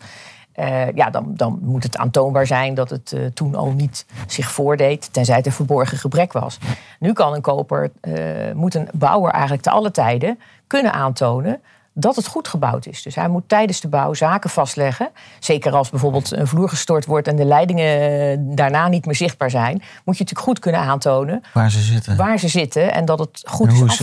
Eh, 0.59 0.95
ja, 0.95 1.11
dan, 1.11 1.33
dan 1.35 1.59
moet 1.63 1.83
het 1.83 1.97
aantoonbaar 1.97 2.47
zijn 2.47 2.75
dat 2.75 2.91
het 2.91 3.13
eh, 3.13 3.21
toen 3.35 3.55
al 3.55 3.73
niet 3.73 4.07
zich 4.27 4.51
voordeed, 4.51 5.13
tenzij 5.13 5.37
het 5.37 5.47
een 5.47 5.53
verborgen 5.53 5.99
gebrek 5.99 6.33
was. 6.33 6.59
Nu 6.99 7.13
kan 7.13 7.35
een 7.35 7.41
koper, 7.41 7.91
eh, 8.01 8.15
moet 8.55 8.75
een 8.75 8.89
bouwer 8.93 9.33
eigenlijk 9.33 9.63
te 9.63 9.71
alle 9.71 9.91
tijden 9.91 10.39
kunnen 10.67 10.93
aantonen 10.93 11.61
dat 11.93 12.17
het 12.17 12.27
goed 12.27 12.49
gebouwd 12.49 12.87
is. 12.87 13.03
Dus 13.03 13.15
hij 13.15 13.29
moet 13.29 13.49
tijdens 13.49 13.81
de 13.81 13.89
bouw 13.89 14.15
zaken 14.15 14.51
vastleggen. 14.51 15.09
Zeker 15.39 15.73
als 15.73 15.91
bijvoorbeeld 15.91 16.31
een 16.31 16.47
vloer 16.47 16.69
gestort 16.69 17.07
wordt 17.07 17.29
en 17.29 17.37
de 17.37 17.45
leidingen 17.45 18.55
daarna 18.55 18.89
niet 18.89 19.07
meer 19.07 19.15
zichtbaar 19.15 19.51
zijn, 19.51 19.73
moet 19.75 20.19
je 20.19 20.25
natuurlijk 20.25 20.41
goed 20.41 20.59
kunnen 20.59 20.81
aantonen 20.81 21.43
Waar 21.53 21.71
ze 21.71 21.81
zitten. 21.81 22.17
waar 22.17 22.39
ze 22.39 22.49
zitten 22.49 22.93
en 22.93 23.05
dat 23.05 23.19
het 23.19 23.43
goed 23.45 23.73
is 23.73 24.03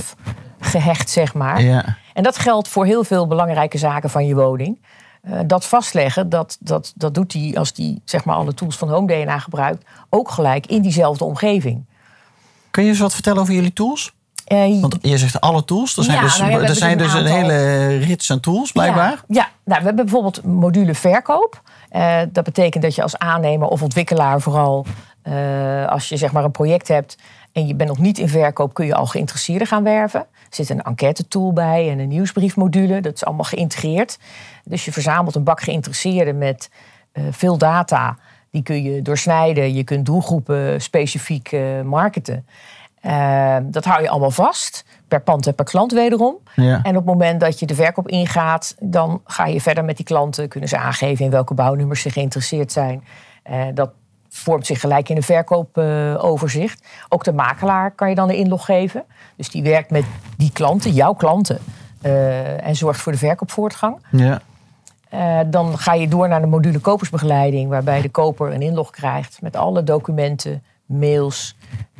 afgehecht, 0.59 1.09
zeg 1.09 1.33
maar. 1.33 1.61
Ja. 1.61 1.97
En 2.13 2.23
dat 2.23 2.37
geldt 2.37 2.67
voor 2.67 2.85
heel 2.85 3.03
veel 3.03 3.27
belangrijke 3.27 3.77
zaken 3.77 4.09
van 4.09 4.25
je 4.25 4.35
woning. 4.35 4.77
Eh, 5.25 5.39
dat 5.45 5.65
vastleggen, 5.65 6.29
dat, 6.29 6.57
dat, 6.59 6.93
dat 6.95 7.13
doet 7.13 7.33
hij 7.33 7.53
als 7.57 7.71
hij 7.75 7.99
zeg 8.05 8.25
maar, 8.25 8.35
alle 8.35 8.53
tools 8.53 8.77
van 8.77 8.89
Home 8.89 9.07
DNA 9.07 9.39
gebruikt, 9.39 9.85
ook 10.09 10.29
gelijk 10.31 10.65
in 10.65 10.81
diezelfde 10.81 11.23
omgeving. 11.23 11.85
Kun 12.71 12.83
je 12.83 12.89
eens 12.89 12.99
wat 12.99 13.13
vertellen 13.13 13.41
over 13.41 13.53
jullie 13.53 13.73
tools? 13.73 14.13
Eh, 14.45 14.81
Want 14.81 14.97
je 15.01 15.17
zegt 15.17 15.41
alle 15.41 15.65
tools. 15.65 15.97
Er 15.97 16.03
zijn 16.03 16.17
Ja, 16.17 16.23
dus, 16.23 16.37
nou 16.37 16.51
ja, 16.51 16.59
er 16.59 16.75
zijn 16.75 16.97
dus 16.97 17.11
dus 17.11 17.21
een 17.21 17.25
hele 17.25 17.87
rits 17.97 18.31
aan 18.31 18.39
tools, 18.39 18.71
blijkbaar. 18.71 19.09
Ja, 19.11 19.25
ja. 19.27 19.49
Nou, 19.63 19.79
we 19.79 19.85
hebben 19.85 20.05
bijvoorbeeld 20.05 20.43
module 20.43 20.95
verkoop. 20.95 21.61
Eh, 21.89 22.21
dat 22.31 22.43
betekent 22.43 22.83
dat 22.83 22.95
je 22.95 23.01
als 23.01 23.17
aannemer 23.17 23.67
of 23.67 23.81
ontwikkelaar 23.81 24.41
vooral 24.41 24.85
als 25.87 26.09
je 26.09 26.17
zeg 26.17 26.31
maar 26.31 26.43
een 26.43 26.51
project 26.51 26.87
hebt 26.87 27.17
en 27.55 27.67
je 27.67 27.75
bent 27.75 27.89
nog 27.89 27.99
niet 27.99 28.17
in 28.17 28.29
verkoop, 28.29 28.73
kun 28.73 28.85
je 28.85 28.95
al 28.95 29.05
geïnteresseerden 29.05 29.67
gaan 29.67 29.83
werven. 29.83 30.19
Er 30.19 30.27
zit 30.49 30.69
een 30.69 30.81
enquête 30.81 31.27
tool 31.27 31.53
bij 31.53 31.89
en 31.89 31.99
een 31.99 32.07
nieuwsbriefmodule. 32.07 33.01
Dat 33.01 33.13
is 33.13 33.25
allemaal 33.25 33.45
geïntegreerd. 33.45 34.19
Dus 34.63 34.85
je 34.85 34.91
verzamelt 34.91 35.35
een 35.35 35.43
bak 35.43 35.61
geïnteresseerden 35.61 36.37
met 36.37 36.69
eh, 37.11 37.23
veel 37.31 37.57
data. 37.57 38.17
Die 38.51 38.63
kun 38.63 38.83
je 38.83 39.01
doorsnijden. 39.01 39.73
Je 39.73 39.83
kunt 39.83 40.05
doelgroepen 40.05 40.81
specifiek 40.81 41.51
eh, 41.51 41.81
marketen. 41.81 42.45
Uh, 43.05 43.57
dat 43.63 43.85
hou 43.85 44.01
je 44.01 44.09
allemaal 44.09 44.31
vast. 44.31 44.85
Per 45.07 45.21
pand 45.21 45.47
en 45.47 45.55
per 45.55 45.65
klant 45.65 45.91
wederom. 45.91 46.37
Ja. 46.55 46.79
En 46.83 46.89
op 46.89 46.95
het 46.95 47.05
moment 47.05 47.39
dat 47.39 47.59
je 47.59 47.65
de 47.65 47.75
verkoop 47.75 48.07
ingaat, 48.07 48.75
dan 48.79 49.21
ga 49.25 49.45
je 49.45 49.61
verder 49.61 49.85
met 49.85 49.97
die 49.97 50.05
klanten. 50.05 50.47
Kunnen 50.47 50.69
ze 50.69 50.77
aangeven 50.77 51.25
in 51.25 51.31
welke 51.31 51.53
bouwnummers 51.53 52.01
ze 52.01 52.09
geïnteresseerd 52.09 52.71
zijn. 52.71 53.03
Uh, 53.51 53.65
dat 53.73 53.91
vormt 54.37 54.65
zich 54.65 54.79
gelijk 54.79 55.09
in 55.09 55.15
een 55.15 55.23
verkoopoverzicht. 55.23 56.85
Ook 57.09 57.23
de 57.23 57.33
makelaar 57.33 57.91
kan 57.91 58.09
je 58.09 58.15
dan 58.15 58.29
een 58.29 58.35
inlog 58.35 58.65
geven. 58.65 59.03
Dus 59.35 59.49
die 59.49 59.63
werkt 59.63 59.89
met 59.89 60.05
die 60.37 60.51
klanten, 60.51 60.91
jouw 60.91 61.13
klanten. 61.13 61.59
Uh, 62.01 62.67
en 62.67 62.75
zorgt 62.75 63.01
voor 63.01 63.11
de 63.11 63.17
verkoopvoortgang. 63.17 63.97
Ja. 64.11 64.41
Uh, 65.13 65.39
dan 65.47 65.77
ga 65.77 65.93
je 65.93 66.07
door 66.07 66.27
naar 66.27 66.41
de 66.41 66.47
module 66.47 66.79
kopersbegeleiding, 66.79 67.69
waarbij 67.69 68.01
de 68.01 68.09
koper 68.09 68.53
een 68.53 68.61
inlog 68.61 68.89
krijgt 68.89 69.41
met 69.41 69.55
alle 69.55 69.83
documenten, 69.83 70.63
mails, 70.85 71.55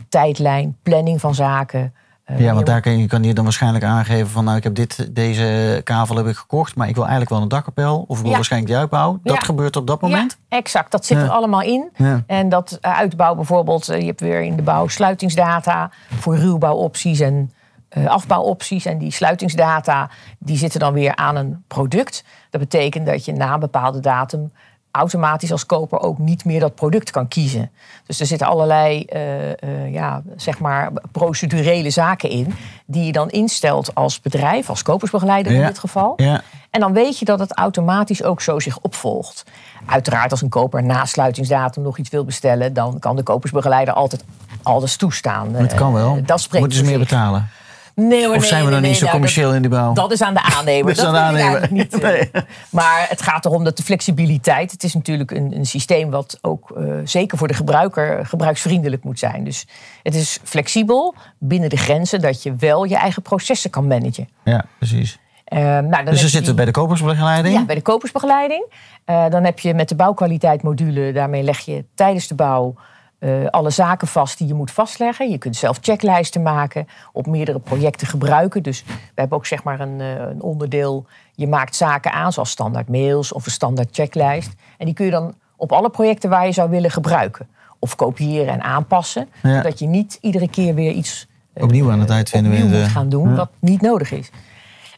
tijdlijn, 0.10 0.78
planning 0.84 1.20
van 1.20 1.36
zaken. 1.36 1.94
Uh, 2.32 2.40
ja, 2.40 2.54
want 2.54 2.66
daar 2.66 2.82
kan 2.82 2.98
je, 2.98 3.08
kan 3.08 3.24
je 3.24 3.34
dan 3.34 3.44
waarschijnlijk 3.44 3.84
aangeven 3.84 4.28
van 4.28 4.44
nou 4.44 4.58
ik 4.58 4.64
heb 4.64 4.76
dit, 4.76 5.16
deze 5.16 5.82
kavel 5.84 6.16
heb 6.16 6.28
ik 6.28 6.36
gekocht, 6.36 6.76
maar 6.76 6.88
ik 6.88 6.94
wil 6.96 7.04
eigenlijk 7.04 7.34
wel 7.34 7.42
een 7.42 7.48
dakkapel 7.48 8.06
of 8.08 8.16
ik 8.16 8.22
wil 8.22 8.30
Ja. 8.30 8.36
waarschijnlijk 8.36 8.72
die 8.72 8.82
uitbouw. 8.82 9.20
Dat 9.24 9.36
Ja. 9.36 9.42
gebeurt 9.42 9.76
op 9.76 9.88
dat 9.88 10.02
moment. 10.02 10.38
Ja, 10.50 10.58
exact. 10.58 10.92
Dat 10.92 11.06
zit 11.06 11.18
er 11.18 11.30
allemaal 11.30 11.62
in. 11.62 11.90
En 12.28 12.50
dat 12.50 12.78
eh, 12.82 12.98
uitbouw 12.98 13.36
bijvoorbeeld, 13.36 13.90
eh, 13.90 14.00
je 14.00 14.06
hebt 14.06 14.22
weer 14.22 14.42
in 14.42 14.56
de 14.56 14.62
bouw 14.62 14.88
sluitingsdata 14.88 15.90
voor 16.16 16.36
ruwbouwopties 16.38 17.20
en 17.20 17.52
eh, 17.90 18.06
afbouwopties. 18.06 18.86
En 18.86 18.98
die 18.98 19.12
sluitingsdata 19.12 20.10
die 20.40 20.58
zitten 20.58 20.80
dan 20.80 20.94
weer 20.94 21.16
aan 21.16 21.36
een 21.36 21.64
product. 21.68 22.24
Dat 22.50 22.62
betekent 22.62 23.06
dat 23.06 23.26
je 23.26 23.34
na 23.34 23.54
een 23.54 23.60
bepaalde 23.60 24.00
datum 24.00 24.52
automatisch 24.96 25.52
als 25.52 25.66
koper 25.66 26.00
ook 26.00 26.18
niet 26.18 26.46
meer 26.46 26.60
dat 26.60 26.76
product 26.76 27.12
kan 27.12 27.28
kiezen. 27.28 27.72
Dus 28.06 28.20
er 28.20 28.26
zitten 28.26 28.48
allerlei 28.48 29.04
eh, 29.04 29.52
eh, 29.52 29.94
ja, 29.94 30.22
zeg 30.36 30.60
maar 30.60 30.92
procedurele 31.12 31.90
zaken 31.90 32.30
in 32.30 32.56
die 32.86 33.06
je 33.06 33.12
dan 33.12 33.30
instelt 33.30 33.96
als 33.96 34.22
bedrijf, 34.22 34.70
als 34.70 34.82
kopersbegeleider 34.82 35.52
in 35.52 35.66
dit 35.66 35.80
geval. 35.80 36.14
Ja. 36.16 36.42
En 36.70 36.80
dan 36.80 36.94
weet 36.94 37.20
je 37.20 37.26
dat 37.26 37.40
het 37.40 37.54
automatisch 37.54 38.24
ook 38.24 38.42
zo 38.42 38.60
zich 38.60 38.80
opvolgt. 38.80 39.44
Uiteraard, 39.86 40.32
als 40.32 40.42
een 40.42 40.50
koper 40.50 40.84
na 40.84 41.06
sluitingsdatum 41.06 41.84
nog 41.84 41.98
iets 41.98 42.10
wil 42.10 42.26
bestellen, 42.26 42.74
dan 42.74 43.00
kan 43.00 43.16
de 43.16 43.24
kopersbegeleider 43.24 43.94
altijd 43.94 44.24
alles 44.64 44.96
toestaan. 44.96 45.54
Het 45.54 45.74
kan 45.74 45.94
wel. 45.94 46.16
Eh, 46.16 46.26
Dat 46.26 46.42
spreekt 46.42 46.64
Moeten 46.64 46.84
ze 46.84 46.90
meer 46.90 47.00
betalen? 47.00 47.50
Nee, 47.96 48.26
hoor, 48.26 48.36
Of 48.36 48.40
nee, 48.40 48.50
zijn 48.50 48.66
we 48.66 48.72
dan 48.72 48.80
nee, 48.82 48.90
niet 48.90 48.98
zo 49.00 49.04
nou, 49.06 49.16
commercieel 49.16 49.54
in 49.54 49.62
die 49.62 49.72
bouw? 49.72 49.94
Dat, 49.94 50.12
is 50.12 50.22
aan 50.22 50.34
de 50.34 50.42
aannemer. 50.58 50.96
Dat 50.96 50.98
is 50.98 51.04
aan 51.04 51.14
de 51.14 51.20
aannemer. 51.20 51.68
niet. 51.72 52.00
eh. 52.00 52.42
Maar 52.70 53.06
het 53.10 53.22
gaat 53.22 53.46
erom 53.46 53.64
dat 53.64 53.78
de 53.78 53.84
flexibiliteit. 53.84 54.72
Het 54.72 54.84
is 54.84 54.94
natuurlijk 54.94 55.32
een, 55.32 55.56
een 55.56 55.66
systeem 55.66 56.10
wat 56.10 56.38
ook 56.42 56.72
eh, 56.72 56.84
zeker 57.04 57.38
voor 57.38 57.48
de 57.48 57.54
gebruiker 57.54 58.26
gebruiksvriendelijk 58.26 59.04
moet 59.04 59.20
zijn. 59.20 59.44
Dus 59.44 59.66
het 60.04 60.16
is 60.16 60.40
flexibel 60.44 61.16
binnen 61.40 61.70
de 61.70 61.78
grenzen 61.78 62.22
dat 62.22 62.44
je 62.44 62.56
wel 62.56 62.84
je 62.84 62.96
eigen 62.96 63.22
processen 63.22 63.70
kan 63.70 63.88
managen. 63.88 64.30
Ja, 64.44 64.66
precies. 64.78 65.20
Eh, 65.46 65.60
nou, 65.60 65.90
dan 65.92 66.06
Dus 66.06 66.22
je 66.22 66.28
zitten 66.28 66.56
bij 66.56 66.66
de 66.66 66.72
kopersbegeleiding. 66.72 67.56
ja, 67.56 67.66
bij 67.66 67.76
de 67.76 67.82
kopersbegeleiding. 67.82 68.66
Dan 69.06 69.44
heb 69.44 69.60
je 69.60 69.74
met 69.74 69.90
de 69.90 69.96
bouwkwaliteitmodule, 69.96 71.12
daarmee 71.12 71.44
leg 71.44 71.60
je 71.60 71.86
tijdens 71.96 72.28
de 72.28 72.36
bouw 72.36 72.76
eh, 73.20 73.46
alle 73.50 73.70
zaken 73.70 74.08
vast 74.08 74.38
die 74.38 74.48
je 74.48 74.54
moet 74.54 74.72
vastleggen. 74.72 75.30
Je 75.30 75.38
kunt 75.38 75.56
zelf 75.56 75.78
checklijsten 75.82 76.42
maken, 76.42 76.88
op 77.14 77.28
meerdere 77.28 77.60
projecten 77.60 78.08
gebruiken. 78.08 78.64
Dus 78.64 78.84
we 78.86 78.94
hebben 79.16 79.38
ook 79.38 79.46
zeg 79.46 79.64
maar 79.64 79.80
een, 79.80 80.02
eh, 80.02 80.08
een 80.20 80.42
onderdeel, 80.42 81.06
je 81.36 81.48
maakt 81.48 81.76
zaken 81.76 82.12
aan, 82.12 82.34
zoals 82.34 82.50
standaard 82.50 82.90
mails 82.90 83.32
of 83.34 83.46
een 83.46 83.52
standaard 83.52 83.90
checklijst. 83.92 84.52
En 84.78 84.86
die 84.86 84.94
kun 84.94 85.06
je 85.06 85.12
dan 85.12 85.34
op 85.56 85.72
alle 85.72 85.90
projecten 85.90 86.30
waar 86.30 86.46
je 86.46 86.52
zou 86.52 86.70
willen 86.70 86.92
gebruiken. 86.92 87.48
Of 87.80 87.96
kopiëren 87.96 88.54
en 88.54 88.62
aanpassen, 88.62 89.28
Ja. 89.44 89.56
zodat 89.56 89.80
je 89.80 89.88
niet 89.88 90.18
iedere 90.22 90.50
keer 90.50 90.74
weer 90.76 90.92
iets 90.92 91.28
eh, 91.54 91.64
Opnieuw 91.64 91.92
aan 91.92 92.00
het 92.00 92.12
uitvinden. 92.12 92.52
opnieuw 92.52 92.78
moet 92.80 92.88
gaan 92.88 93.10
doen, 93.10 93.30
Ja. 93.30 93.36
wat 93.36 93.50
niet 93.60 93.82
nodig 93.82 94.12
is. 94.12 94.30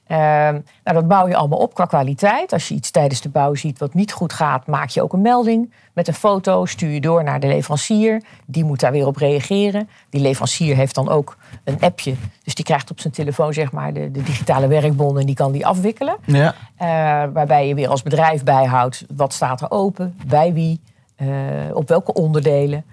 Ehm, 0.08 0.54
nou, 0.84 0.96
dat 0.96 1.08
bouw 1.08 1.28
je 1.28 1.36
allemaal 1.36 1.60
op 1.60 1.74
qua 1.74 1.86
kwaliteit. 1.86 2.54
Als 2.54 2.68
je 2.68 2.76
iets 2.76 2.92
tijdens 2.92 3.22
de 3.22 3.30
bouw 3.30 3.56
ziet 3.56 3.80
wat 3.80 3.94
niet 3.94 4.12
goed 4.12 4.34
gaat, 4.34 4.68
maak 4.68 4.90
je 4.90 5.02
ook 5.02 5.14
een 5.14 5.22
melding 5.22 5.74
met 5.94 6.08
een 6.08 6.14
foto, 6.14 6.66
stuur 6.66 6.90
je 6.90 7.02
door 7.02 7.24
naar 7.24 7.40
de 7.40 7.48
leverancier. 7.48 8.24
Die 8.46 8.64
moet 8.64 8.80
daar 8.80 8.92
weer 8.92 9.08
op 9.08 9.16
reageren. 9.16 9.90
Die 10.10 10.22
leverancier 10.22 10.76
heeft 10.76 10.96
dan 10.96 11.10
ook 11.10 11.38
een 11.64 11.80
appje. 11.80 12.14
Dus 12.44 12.56
die 12.56 12.66
krijgt 12.66 12.92
op 12.92 13.00
zijn 13.00 13.14
telefoon 13.14 13.54
zeg 13.54 13.72
maar, 13.72 13.94
de, 13.94 14.12
de 14.12 14.24
digitale 14.24 14.68
werkbon 14.68 15.20
en 15.20 15.26
die 15.26 15.36
kan 15.36 15.52
die 15.52 15.66
afwikkelen. 15.66 16.18
Ja. 16.26 16.56
Eh, 16.76 16.88
waarbij 17.34 17.68
je 17.68 17.76
weer 17.76 17.90
als 17.90 18.04
bedrijf 18.04 18.44
bijhoudt 18.44 19.06
wat 19.16 19.34
staat 19.34 19.62
er 19.62 19.72
open, 19.72 20.18
bij 20.28 20.54
wie, 20.54 20.80
eh, 21.16 21.28
op 21.74 21.88
welke 21.88 22.14
onderdelen. 22.14 22.86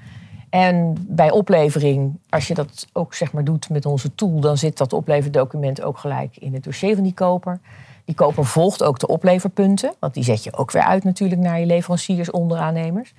En 0.54 0.94
bij 1.08 1.30
oplevering, 1.30 2.18
als 2.28 2.48
je 2.48 2.54
dat 2.54 2.86
ook 2.92 3.14
zeg 3.14 3.32
maar 3.32 3.44
doet 3.44 3.68
met 3.70 3.86
onze 3.86 4.14
tool, 4.14 4.40
dan 4.40 4.58
zit 4.58 4.78
dat 4.78 4.92
opleverdocument 4.92 5.82
ook 5.82 5.98
gelijk 5.98 6.36
in 6.36 6.54
het 6.54 6.64
dossier 6.64 6.94
van 6.94 7.02
die 7.04 7.14
koper. 7.14 7.60
Die 8.04 8.14
koper 8.14 8.44
volgt 8.44 8.82
ook 8.82 8.98
de 8.98 9.06
opleverpunten, 9.06 9.94
want 9.98 10.14
die 10.14 10.24
zet 10.24 10.44
je 10.44 10.56
ook 10.56 10.70
weer 10.70 10.82
uit 10.82 11.04
natuurlijk 11.04 11.40
naar 11.40 11.60
je 11.60 11.66
leveranciers, 11.66 12.30
onderaannemers. 12.30 13.14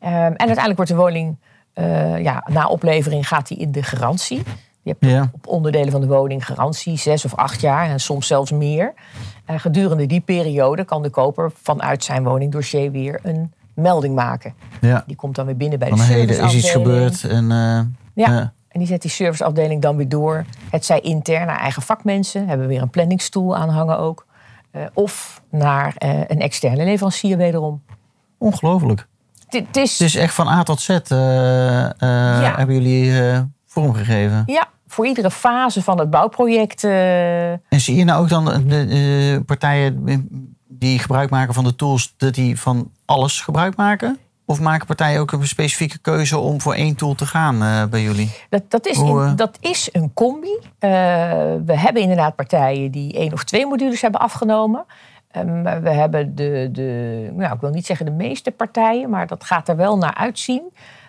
Ehm, 0.00 0.12
en 0.14 0.38
uiteindelijk 0.38 0.76
wordt 0.76 0.90
de 0.90 0.96
woning, 0.96 1.36
eh, 1.72 2.22
ja, 2.22 2.44
na 2.50 2.66
oplevering 2.66 3.28
gaat 3.28 3.48
die 3.48 3.58
in 3.58 3.72
de 3.72 3.82
garantie. 3.82 4.42
Je 4.82 4.90
hebt 4.98 5.04
Ja. 5.04 5.30
op 5.32 5.46
onderdelen 5.46 5.90
van 5.90 6.00
de 6.00 6.06
woning 6.06 6.46
garantie, 6.46 6.96
zes 6.96 7.24
of 7.24 7.34
acht 7.34 7.60
jaar 7.60 7.90
en 7.90 8.00
soms 8.00 8.26
zelfs 8.26 8.50
meer. 8.50 8.94
En 9.44 9.60
gedurende 9.60 10.06
die 10.06 10.20
periode 10.20 10.84
kan 10.84 11.02
de 11.02 11.10
koper 11.10 11.52
vanuit 11.62 12.04
zijn 12.04 12.24
woningdossier 12.24 12.90
weer 12.90 13.20
een 13.22 13.52
melding 13.78 14.14
maken. 14.14 14.54
ja. 14.80 15.04
Die 15.06 15.16
komt 15.16 15.34
dan 15.34 15.46
weer 15.46 15.56
binnen 15.56 15.78
bij 15.78 15.90
de 15.90 16.02
hé, 16.02 16.14
er 16.14 16.18
is 16.20 16.28
iets 16.28 16.38
serviceafdeling. 16.38 17.16
gebeurd. 17.18 17.24
En, 17.24 17.50
eh, 17.50 18.24
Ja. 18.24 18.32
ja. 18.32 18.52
En 18.68 18.78
die 18.78 18.86
zet 18.86 19.02
die 19.02 19.10
serviceafdeling 19.10 19.82
dan 19.82 19.96
weer 19.96 20.08
door. 20.08 20.44
Het 20.70 20.84
zij 20.84 21.00
intern 21.00 21.46
naar 21.46 21.58
eigen 21.60 21.82
vakmensen. 21.82 22.48
Hebben 22.48 22.66
we 22.66 22.72
weer 22.72 22.82
een 22.82 22.90
planningstoel 22.90 23.56
aanhangen 23.56 23.98
ook. 23.98 24.26
Eh, 24.70 24.82
of 24.94 25.42
naar 25.50 25.94
eh, 25.96 26.20
een 26.26 26.40
externe 26.40 26.84
leverancier 26.84 27.36
wederom. 27.36 27.82
Ongelooflijk. 28.38 29.06
Het 29.48 29.76
is, 29.76 30.00
is 30.00 30.14
echt 30.14 30.34
van 30.34 30.48
A 30.48 30.62
tot 30.62 30.80
Z 30.80 30.88
hebben 31.08 32.74
jullie 32.74 33.12
vormgegeven. 33.66 34.42
ja, 34.46 34.68
voor 34.86 35.06
iedere 35.06 35.30
fase 35.30 35.82
van 35.82 35.98
het 35.98 36.10
bouwproject. 36.10 36.84
En 36.84 37.60
zie 37.68 37.96
je 37.96 38.04
nou 38.04 38.22
ook 38.22 38.28
dan 38.28 38.44
de 38.44 39.42
partijen 39.46 40.04
die 40.78 40.98
gebruik 40.98 41.30
maken 41.30 41.54
van 41.54 41.64
de 41.64 41.74
tools, 41.76 42.14
dat 42.16 42.34
die 42.34 42.60
van 42.60 42.90
alles 43.04 43.40
gebruik 43.40 43.76
maken? 43.76 44.18
Of 44.44 44.60
maken 44.60 44.86
partijen 44.86 45.20
ook 45.20 45.32
een 45.32 45.46
specifieke 45.46 45.98
keuze 45.98 46.38
om 46.38 46.60
voor 46.60 46.74
één 46.74 46.94
tool 46.94 47.14
te 47.14 47.26
gaan 47.26 47.62
eh, 47.62 47.84
bij 47.84 48.02
jullie? 48.02 48.30
Dat, 48.50 48.62
dat, 48.68 48.86
is 48.86 48.96
Hoe, 48.96 49.22
in- 49.22 49.28
eh? 49.28 49.36
dat 49.36 49.58
is 49.60 49.88
een 49.92 50.12
combi. 50.14 50.58
Eh, 50.78 50.90
we 51.64 51.78
hebben 51.78 52.02
inderdaad 52.02 52.36
partijen 52.36 52.90
die 52.90 53.12
één 53.12 53.32
of 53.32 53.44
twee 53.44 53.66
modules 53.66 54.00
hebben 54.00 54.20
afgenomen. 54.20 54.84
Maar 55.62 55.82
we 55.82 55.90
hebben 55.90 56.34
de, 56.34 56.68
de, 56.72 57.30
nou, 57.32 57.54
ik 57.54 57.60
wil 57.60 57.70
niet 57.70 57.86
zeggen 57.86 58.06
de 58.06 58.12
meeste 58.12 58.50
partijen, 58.50 59.10
maar 59.10 59.26
dat 59.26 59.44
gaat 59.44 59.68
er 59.68 59.76
wel 59.76 59.96
naar 59.98 60.14
uitzien. 60.14 60.62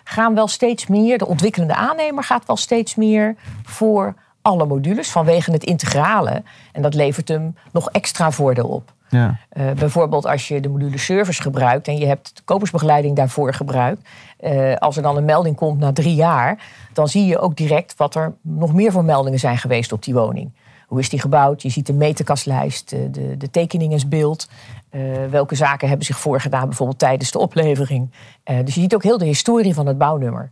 Gaan 0.04 0.34
wel 0.34 0.48
steeds 0.48 0.86
meer, 0.86 1.18
de 1.18 1.26
ontwikkelende 1.26 1.74
aannemer 1.74 2.24
gaat 2.24 2.46
wel 2.46 2.56
steeds 2.56 2.94
meer 2.94 3.36
voor 3.62 4.14
alle 4.42 4.66
modules 4.66 5.10
vanwege 5.10 5.52
het 5.52 5.64
integrale. 5.64 6.42
En 6.72 6.82
dat 6.82 6.94
levert 6.94 7.28
hem 7.28 7.54
nog 7.72 7.90
extra 7.90 8.30
voordeel 8.30 8.68
op. 8.68 8.92
Ja. 9.10 9.38
Eh, 9.48 9.70
bijvoorbeeld 9.70 10.26
als 10.26 10.48
je 10.48 10.60
de 10.60 10.68
module 10.68 10.98
service 10.98 11.42
gebruikt 11.42 11.88
en 11.88 11.98
je 11.98 12.06
hebt 12.06 12.36
de 12.36 12.42
kopersbegeleiding 12.44 13.16
daarvoor 13.16 13.54
gebruikt. 13.54 14.08
eh, 14.36 14.76
als 14.76 14.96
er 14.96 15.02
dan 15.02 15.16
een 15.16 15.24
melding 15.24 15.56
komt 15.56 15.78
na 15.78 15.92
drie 15.92 16.14
jaar, 16.14 16.58
dan 16.92 17.08
zie 17.08 17.26
je 17.26 17.38
ook 17.38 17.56
direct 17.56 17.96
wat 17.96 18.14
er 18.14 18.32
nog 18.42 18.72
meer 18.74 18.92
voor 18.92 19.04
meldingen 19.04 19.38
zijn 19.38 19.58
geweest 19.58 19.92
op 19.92 20.02
die 20.02 20.14
woning. 20.14 20.50
Hoe 20.86 20.98
is 20.98 21.08
die 21.08 21.20
gebouwd? 21.20 21.62
Je 21.62 21.68
ziet 21.68 21.86
de 21.86 21.92
meterkastlijst, 21.92 22.92
eh, 22.92 23.00
de, 23.10 23.36
de 23.36 23.50
tekening 23.50 23.92
is 23.92 24.08
beeld. 24.08 24.48
Eh, 24.90 25.00
welke 25.30 25.54
zaken 25.54 25.88
hebben 25.88 26.06
zich 26.06 26.18
voorgedaan, 26.18 26.66
bijvoorbeeld 26.68 26.98
tijdens 26.98 27.30
de 27.30 27.38
oplevering. 27.38 28.10
Dus 28.44 28.74
je 28.74 28.80
ziet 28.80 28.94
ook 28.94 29.02
heel 29.02 29.18
de 29.18 29.24
historie 29.24 29.74
van 29.74 29.86
het 29.86 29.98
bouwnummer. 29.98 30.50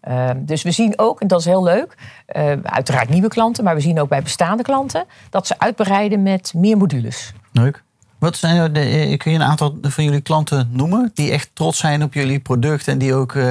Eh, 0.00 0.30
dus 0.36 0.62
we 0.62 0.70
zien 0.70 0.92
ook, 0.96 1.20
en 1.20 1.26
dat 1.26 1.38
is 1.40 1.44
heel 1.44 1.62
leuk, 1.62 1.96
uiteraard 2.62 3.08
nieuwe 3.08 3.28
klanten, 3.28 3.64
maar 3.64 3.74
we 3.74 3.80
zien 3.80 4.00
ook 4.00 4.08
bij 4.08 4.22
bestaande 4.22 4.62
klanten 4.62 5.04
dat 5.30 5.46
ze 5.46 5.58
uitbreiden 5.58 6.22
met 6.22 6.52
meer 6.56 6.76
modules. 6.76 7.32
Leuk. 7.54 7.82
Wat 8.18 8.36
zijn 8.36 8.72
de, 8.72 8.80
eh, 8.80 9.18
kun 9.18 9.32
je 9.32 9.38
een 9.38 9.44
aantal 9.44 9.78
van 9.82 10.04
jullie 10.04 10.20
klanten 10.20 10.68
noemen 10.72 11.10
die 11.14 11.30
echt 11.30 11.50
trots 11.52 11.78
zijn 11.78 12.02
op 12.02 12.14
jullie 12.14 12.40
product 12.40 12.88
en 12.88 12.98
die 12.98 13.14
ook 13.14 13.34
eh, 13.34 13.44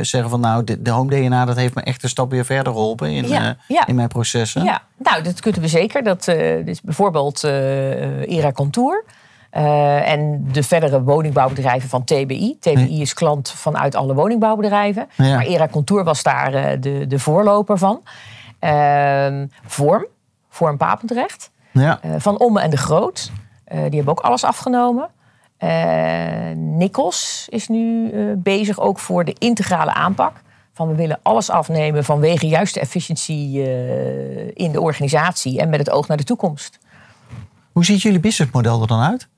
zeggen 0.00 0.30
van 0.30 0.40
nou, 0.40 0.64
de, 0.64 0.82
de 0.82 0.90
Home 0.90 1.10
DNA 1.10 1.44
dat 1.44 1.56
heeft 1.56 1.74
me 1.74 1.82
echt 1.82 2.02
een 2.02 2.08
stap 2.08 2.30
weer 2.30 2.44
verder 2.44 2.72
geholpen 2.72 3.10
in, 3.10 3.28
Ja, 3.28 3.48
eh, 3.48 3.50
ja. 3.68 3.86
in 3.86 3.94
mijn 3.94 4.08
processen? 4.08 4.64
Ja, 4.64 4.82
nou, 4.96 5.22
dat 5.22 5.40
kunnen 5.40 5.60
we 5.60 5.68
zeker. 5.68 6.02
Dat 6.02 6.26
uh, 6.28 6.66
is 6.66 6.80
bijvoorbeeld 6.80 7.44
Era 7.44 8.52
Contour. 8.52 9.04
En 9.50 10.48
de 10.52 10.62
verdere 10.62 11.02
woningbouwbedrijven 11.02 11.88
van 11.88 12.04
TBI. 12.04 12.56
TBI 12.60 13.00
is 13.00 13.14
klant 13.14 13.50
vanuit 13.50 13.94
alle 13.94 14.14
woningbouwbedrijven. 14.14 15.08
Ja. 15.16 15.34
Maar 15.34 15.44
Era 15.44 15.68
Contour 15.68 16.04
was 16.04 16.22
daar 16.22 16.80
de, 16.80 17.06
de 17.06 17.18
voorloper 17.18 17.78
van. 17.78 18.02
Ehm, 18.58 19.46
Vorm, 19.66 20.06
Vorm 20.48 20.76
Papendrecht. 20.76 21.50
Ja. 21.72 22.00
Eh, 22.02 22.14
van 22.18 22.38
Omme 22.38 22.60
en 22.60 22.70
de 22.70 22.76
Groot. 22.76 23.30
Eh, 23.64 23.76
die 23.76 23.94
hebben 23.94 24.08
ook 24.08 24.20
alles 24.20 24.44
afgenomen. 24.44 25.08
Eh 25.56 26.50
Nikkels 26.56 27.46
is 27.48 27.68
nu 27.68 28.10
bezig 28.36 28.78
ook 28.80 28.98
voor 28.98 29.24
de 29.24 29.36
integrale 29.38 29.94
aanpak. 29.94 30.42
Van 30.72 30.88
we 30.88 30.94
willen 30.94 31.18
alles 31.22 31.50
afnemen 31.50 32.04
vanwege 32.04 32.46
juist 32.46 32.74
de 32.74 32.80
efficiëntie 32.80 33.62
in 34.54 34.72
de 34.72 34.80
organisatie 34.80 35.60
en 35.60 35.68
met 35.68 35.78
het 35.78 35.90
oog 35.90 36.08
naar 36.08 36.16
de 36.16 36.24
toekomst. 36.24 36.78
Hoe 37.72 37.84
ziet 37.84 38.02
jullie 38.02 38.20
businessmodel 38.20 38.80
er 38.80 38.86
dan 38.86 39.00
uit? 39.00 39.28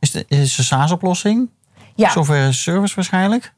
Is 0.00 0.12
het, 0.12 0.24
is 0.28 0.50
het 0.50 0.58
een 0.58 0.64
SaaS-oplossing? 0.64 1.48
Ja, 2.00 2.08
Software 2.08 2.52
service 2.52 2.94
waarschijnlijk? 2.94 3.52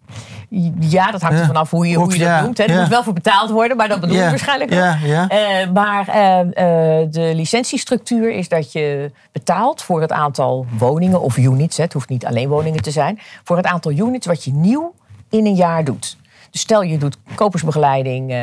ja 0.79 1.11
dat 1.11 1.23
hangt 1.23 1.39
er 1.39 1.47
vanaf 1.47 1.71
hoe 1.71 1.89
je, 1.89 1.97
hoe 1.97 2.13
je 2.13 2.25
dat 2.25 2.43
noemt. 2.43 2.59
Hè. 2.59 2.65
Er 2.65 2.81
moet 2.81 2.89
wel 2.89 3.03
voor 3.03 3.13
betaald 3.13 3.51
worden, 3.51 3.77
maar 3.77 3.89
dat 3.89 4.01
bedoel 4.01 4.17
je 4.17 4.23
Ja, 4.23 4.29
waarschijnlijk. 4.29 4.73
Ja. 4.73 5.29
Eh, 5.29 5.71
maar 5.71 6.09
eh, 6.09 6.41
eh, 6.41 7.11
de 7.11 7.33
licentiestructuur 7.35 8.33
is 8.33 8.49
dat 8.49 8.73
je 8.73 9.11
betaalt 9.33 9.83
voor 9.83 10.01
het 10.01 10.13
aantal 10.13 10.67
woningen 10.79 11.21
of 11.21 11.37
units. 11.37 11.77
Hè, 11.77 11.83
het 11.83 11.93
hoeft 11.93 12.09
niet 12.09 12.27
alleen 12.27 12.49
woningen 12.49 12.83
te 12.83 12.91
zijn. 12.91 13.19
Voor 13.45 13.57
het 13.57 13.67
aantal 13.67 13.93
units 13.93 14.27
wat 14.27 14.45
je 14.45 14.53
nieuw 14.53 14.95
in 15.31 15.47
een 15.47 15.55
jaar 15.55 15.85
doet. 15.85 16.17
Dus 16.51 16.61
stel 16.61 16.83
je 16.83 16.99
doet 16.99 17.17
kopersbegeleiding 17.35 18.31
eh 18.31 18.39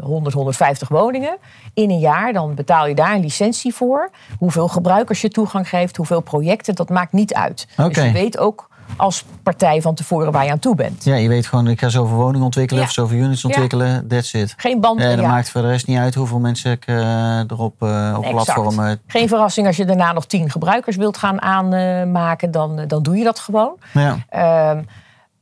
100, 0.00 0.34
150 0.34 0.88
woningen 0.88 1.36
in 1.74 1.90
een 1.90 1.98
jaar. 1.98 2.32
Dan 2.32 2.54
betaal 2.54 2.86
je 2.86 2.94
daar 2.94 3.14
een 3.14 3.20
licentie 3.20 3.74
voor. 3.74 4.10
Hoeveel 4.38 4.68
gebruikers 4.68 5.20
je 5.20 5.28
toegang 5.28 5.68
geeft, 5.68 5.96
hoeveel 5.96 6.20
projecten, 6.20 6.74
dat 6.74 6.88
maakt 6.88 7.12
niet 7.12 7.34
uit. 7.34 7.68
Dus 7.76 7.94
je 7.94 8.12
weet 8.12 8.38
ook 8.38 8.69
als 8.96 9.24
partij 9.42 9.82
van 9.82 9.94
tevoren 9.94 10.32
waar 10.32 10.44
je 10.44 10.50
aan 10.50 10.58
toe 10.58 10.74
bent. 10.74 11.04
Ja, 11.04 11.14
je 11.14 11.28
weet 11.28 11.46
gewoon, 11.46 11.68
ik 11.68 11.80
ga 11.80 11.88
zoveel 11.88 12.16
woningen 12.16 12.44
ontwikkelen 12.44 12.82
Ja. 12.82 12.88
of 12.88 12.94
zoveel 12.94 13.18
units 13.18 13.44
ontwikkelen. 13.44 14.08
That's 14.08 14.32
it. 14.32 14.54
Geen 14.56 14.80
band. 14.80 15.00
Ja, 15.00 15.08
dat 15.08 15.18
ja. 15.18 15.28
maakt 15.28 15.50
voor 15.50 15.62
de 15.62 15.68
rest 15.68 15.86
niet 15.86 15.98
uit 15.98 16.14
hoeveel 16.14 16.38
mensen 16.38 16.70
ik 16.70 16.86
eh, 16.86 17.38
erop 17.38 17.82
uh, 17.82 18.16
op 18.18 18.30
platformen. 18.30 19.00
Geen 19.06 19.28
verrassing 19.28 19.66
als 19.66 19.76
je 19.76 19.84
daarna 19.84 20.12
nog 20.12 20.26
tien 20.26 20.50
gebruikers 20.50 20.96
wilt 20.96 21.16
gaan 21.16 21.42
aanmaken, 21.42 22.50
dan, 22.50 22.78
eh, 22.78 22.88
dan 22.88 23.02
doe 23.02 23.16
je 23.16 23.24
dat 23.24 23.38
gewoon. 23.38 23.76
Ja. 23.92 24.18
Ehm, 24.28 24.82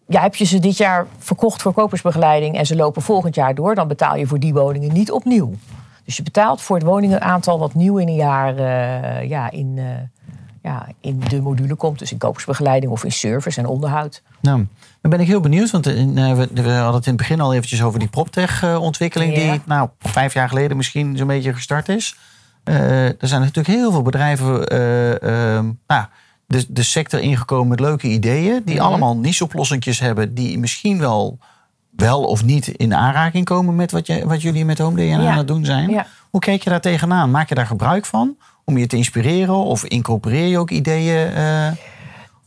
ja, 0.06 0.20
heb 0.20 0.34
je 0.34 0.44
ze 0.44 0.58
dit 0.58 0.76
jaar 0.76 1.06
verkocht 1.18 1.62
voor 1.62 1.72
kopersbegeleiding 1.72 2.56
en 2.56 2.66
ze 2.66 2.76
lopen 2.76 3.02
volgend 3.02 3.34
jaar 3.34 3.54
door, 3.54 3.74
dan 3.74 3.88
betaal 3.88 4.16
je 4.16 4.26
voor 4.26 4.38
die 4.38 4.52
woningen 4.52 4.92
niet 4.92 5.10
opnieuw. 5.10 5.52
Dus 6.04 6.16
je 6.16 6.22
betaalt 6.22 6.62
voor 6.62 6.76
het 6.76 6.84
woningenaantal 6.84 7.58
wat 7.58 7.74
nieuw 7.74 7.98
in 7.98 8.08
een 8.08 8.14
jaar 8.14 8.62
ja, 9.24 9.50
in, 9.50 9.78
ja, 10.68 10.86
in 11.00 11.20
de 11.28 11.40
module 11.40 11.74
komt. 11.74 11.98
Dus 11.98 12.12
in 12.12 12.18
kopersbegeleiding 12.18 12.92
of 12.92 13.04
in 13.04 13.12
service 13.12 13.60
en 13.60 13.66
onderhoud. 13.66 14.22
Nou, 14.40 14.66
dan 15.00 15.10
ben 15.10 15.20
ik 15.20 15.26
heel 15.26 15.40
benieuwd, 15.40 15.70
want 15.70 15.86
eh, 15.86 15.94
we, 15.94 16.48
we 16.54 16.70
hadden 16.70 16.94
het 16.94 17.06
in 17.06 17.12
het 17.12 17.16
begin 17.16 17.40
al 17.40 17.54
eventjes 17.54 17.82
over 17.82 17.98
die 17.98 18.08
PropTech-ontwikkeling, 18.08 19.36
Ja. 19.36 19.52
die 19.52 19.60
nou, 19.66 19.88
vijf 19.98 20.34
jaar 20.34 20.48
geleden 20.48 20.76
misschien 20.76 21.16
zo'n 21.16 21.26
beetje 21.26 21.54
gestart 21.54 21.88
is. 21.88 22.16
Eh, 22.64 23.04
er 23.06 23.16
zijn 23.28 23.40
natuurlijk 23.40 23.66
heel 23.68 23.90
veel 23.90 24.02
bedrijven, 24.02 24.66
eh, 24.68 25.22
ehm, 25.56 25.70
nou, 25.86 26.04
de, 26.46 26.64
de 26.68 26.82
sector 26.82 27.20
ingekomen 27.20 27.68
met 27.68 27.80
leuke 27.80 28.06
ideeën, 28.08 28.62
die 28.64 28.74
Mhm. 28.74 28.84
allemaal 28.84 29.16
niche-oplossingjes 29.16 30.00
hebben, 30.00 30.34
die 30.34 30.58
misschien 30.58 30.98
wel, 30.98 31.38
wel 31.96 32.24
of 32.24 32.44
niet 32.44 32.66
in 32.68 32.94
aanraking 32.94 33.44
komen 33.44 33.76
met 33.76 33.90
wat, 33.92 34.06
je, 34.06 34.26
wat 34.26 34.42
jullie 34.42 34.64
met 34.64 34.78
Home 34.78 34.96
DNA 34.96 35.22
Ja. 35.22 35.30
aan 35.30 35.38
het 35.38 35.48
doen 35.48 35.64
zijn. 35.64 36.04
Hoe 36.30 36.40
kijk 36.40 36.62
je 36.62 36.70
daar 36.70 36.80
tegenaan? 36.80 37.30
Maak 37.30 37.48
je 37.48 37.54
daar 37.54 37.66
gebruik 37.66 38.04
van 38.06 38.36
om 38.68 38.78
je 38.78 38.86
te 38.86 38.96
inspireren 38.96 39.54
of 39.54 39.84
incorporeer 39.84 40.46
je 40.46 40.58
ook 40.58 40.70
ideeën? 40.70 41.32
eh, 41.34 41.68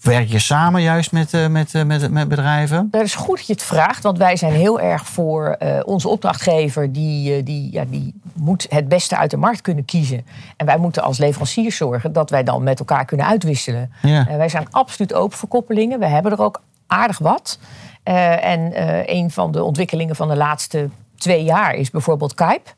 werk 0.02 0.28
je 0.28 0.40
samen 0.40 0.82
juist 0.82 1.12
met, 1.12 1.34
eh, 1.34 1.48
met, 1.48 1.76
eh, 1.76 1.84
met, 1.84 2.12
met 2.12 2.28
bedrijven? 2.28 2.88
Dat 2.92 3.02
is 3.02 3.16
goed 3.16 3.38
dat 3.38 3.48
je 3.48 3.54
het 3.54 3.64
vraagt, 3.64 4.04
want 4.04 4.18
wij 4.18 4.36
zijn 4.36 4.54
heel 4.54 4.80
erg 4.80 5.08
voor 5.08 5.58
onze 5.84 6.08
opdrachtgever. 6.08 6.94
Die, 6.94 7.44
die, 7.44 7.72
ja, 7.72 7.84
die 7.88 8.14
moet 8.34 8.66
het 8.70 8.88
beste 8.88 9.18
uit 9.18 9.32
de 9.32 9.38
markt 9.38 9.62
kunnen 9.62 9.86
kiezen. 9.86 10.26
En 10.58 10.66
wij 10.66 10.78
moeten 10.78 11.04
als 11.04 11.18
leveranciers 11.18 11.78
zorgen 11.78 12.14
dat 12.14 12.30
wij 12.30 12.44
dan 12.44 12.64
met 12.64 12.80
elkaar 12.80 13.06
kunnen 13.06 13.26
uitwisselen. 13.26 13.92
Ja. 14.02 14.26
Wij 14.38 14.50
zijn 14.50 14.68
absoluut 14.72 15.14
open 15.14 15.38
voor 15.38 15.50
koppelingen. 15.50 16.00
We 16.00 16.08
hebben 16.08 16.32
er 16.32 16.42
ook 16.42 16.62
aardig 16.88 17.18
wat. 17.18 17.60
En 18.04 18.72
een 19.16 19.32
van 19.32 19.52
de 19.52 19.64
ontwikkelingen 19.64 20.16
van 20.16 20.28
de 20.28 20.36
laatste 20.36 20.90
twee 21.18 21.44
jaar 21.44 21.74
is 21.74 21.90
bijvoorbeeld 21.90 22.34
Kype. 22.34 22.70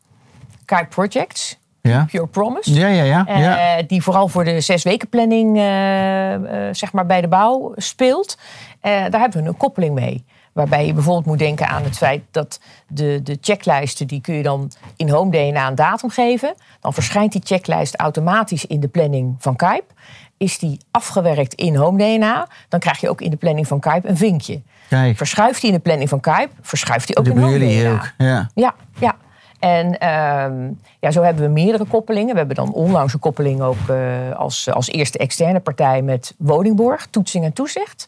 Kype 0.65 0.87
Projects, 0.89 1.57
Ja, 1.89 2.05
Pure 2.11 2.27
Promise. 2.27 2.73
ja, 2.73 2.87
ja. 2.87 3.03
ja, 3.27 3.77
Eh. 3.77 3.83
Die 3.87 4.03
vooral 4.03 4.27
voor 4.27 4.43
de 4.43 4.61
zes 4.61 4.83
weken 4.83 5.09
planning 5.09 5.57
eh, 5.57 6.33
eh, 6.33 6.73
zeg 6.73 6.91
maar 6.91 7.05
bij 7.05 7.21
de 7.21 7.27
bouw 7.27 7.73
speelt. 7.75 8.37
Daar 8.81 9.19
hebben 9.19 9.43
we 9.43 9.47
een 9.47 9.57
koppeling 9.57 9.95
mee. 9.95 10.25
Waarbij 10.53 10.85
je 10.85 10.93
bijvoorbeeld 10.93 11.25
moet 11.25 11.39
denken 11.39 11.67
aan 11.67 11.83
het 11.83 11.97
feit 11.97 12.21
dat 12.31 12.59
de, 12.87 13.19
de 13.23 13.37
checklijsten... 13.41 14.07
die 14.07 14.21
kun 14.21 14.33
je 14.33 14.43
dan 14.43 14.71
in 14.95 15.09
Home 15.09 15.31
DNA 15.31 15.67
een 15.67 15.75
datum 15.75 16.09
geven. 16.09 16.53
Dan 16.79 16.93
verschijnt 16.93 17.31
die 17.31 17.41
checklist 17.43 17.95
automatisch 17.95 18.65
in 18.65 18.79
de 18.79 18.87
planning 18.87 19.35
van 19.39 19.55
Kype. 19.55 19.93
Is 20.37 20.59
die 20.59 20.79
afgewerkt 20.91 21.53
in 21.53 21.75
Home 21.75 21.97
DNA... 21.97 22.47
dan 22.69 22.79
krijg 22.79 22.99
je 22.99 23.09
ook 23.09 23.21
in 23.21 23.29
de 23.29 23.37
planning 23.37 23.67
van 23.67 23.79
Kype 23.79 24.07
een 24.07 24.17
vinkje. 24.17 24.61
Kijk, 24.89 25.17
Verschuift 25.17 25.61
die 25.61 25.69
in 25.69 25.75
de 25.75 25.81
planning 25.81 26.09
van 26.09 26.19
Kype, 26.19 26.49
verschuift 26.61 27.07
die 27.07 27.17
ook 27.17 27.27
in 27.27 27.37
Home 27.37 27.57
DNA. 27.57 27.91
ook. 27.91 28.11
Ja. 28.17 28.49
Ja, 28.55 28.75
ja. 28.99 29.15
En 29.63 29.99
ehm, 29.99 30.71
ja, 30.99 31.11
zo 31.11 31.21
hebben 31.21 31.43
we 31.43 31.49
meerdere 31.49 31.85
koppelingen. 31.85 32.31
We 32.31 32.37
hebben 32.37 32.55
dan 32.55 32.73
onlangs 32.73 33.13
een 33.13 33.19
koppeling 33.19 33.61
ook 33.61 33.87
eh, 33.87 34.35
als, 34.35 34.69
als 34.71 34.87
eerste 34.89 35.17
externe 35.17 35.59
partij 35.59 36.01
met 36.01 36.33
Woningborg, 36.37 37.07
toetsing 37.09 37.43
en 37.45 37.53
toezicht. 37.53 38.07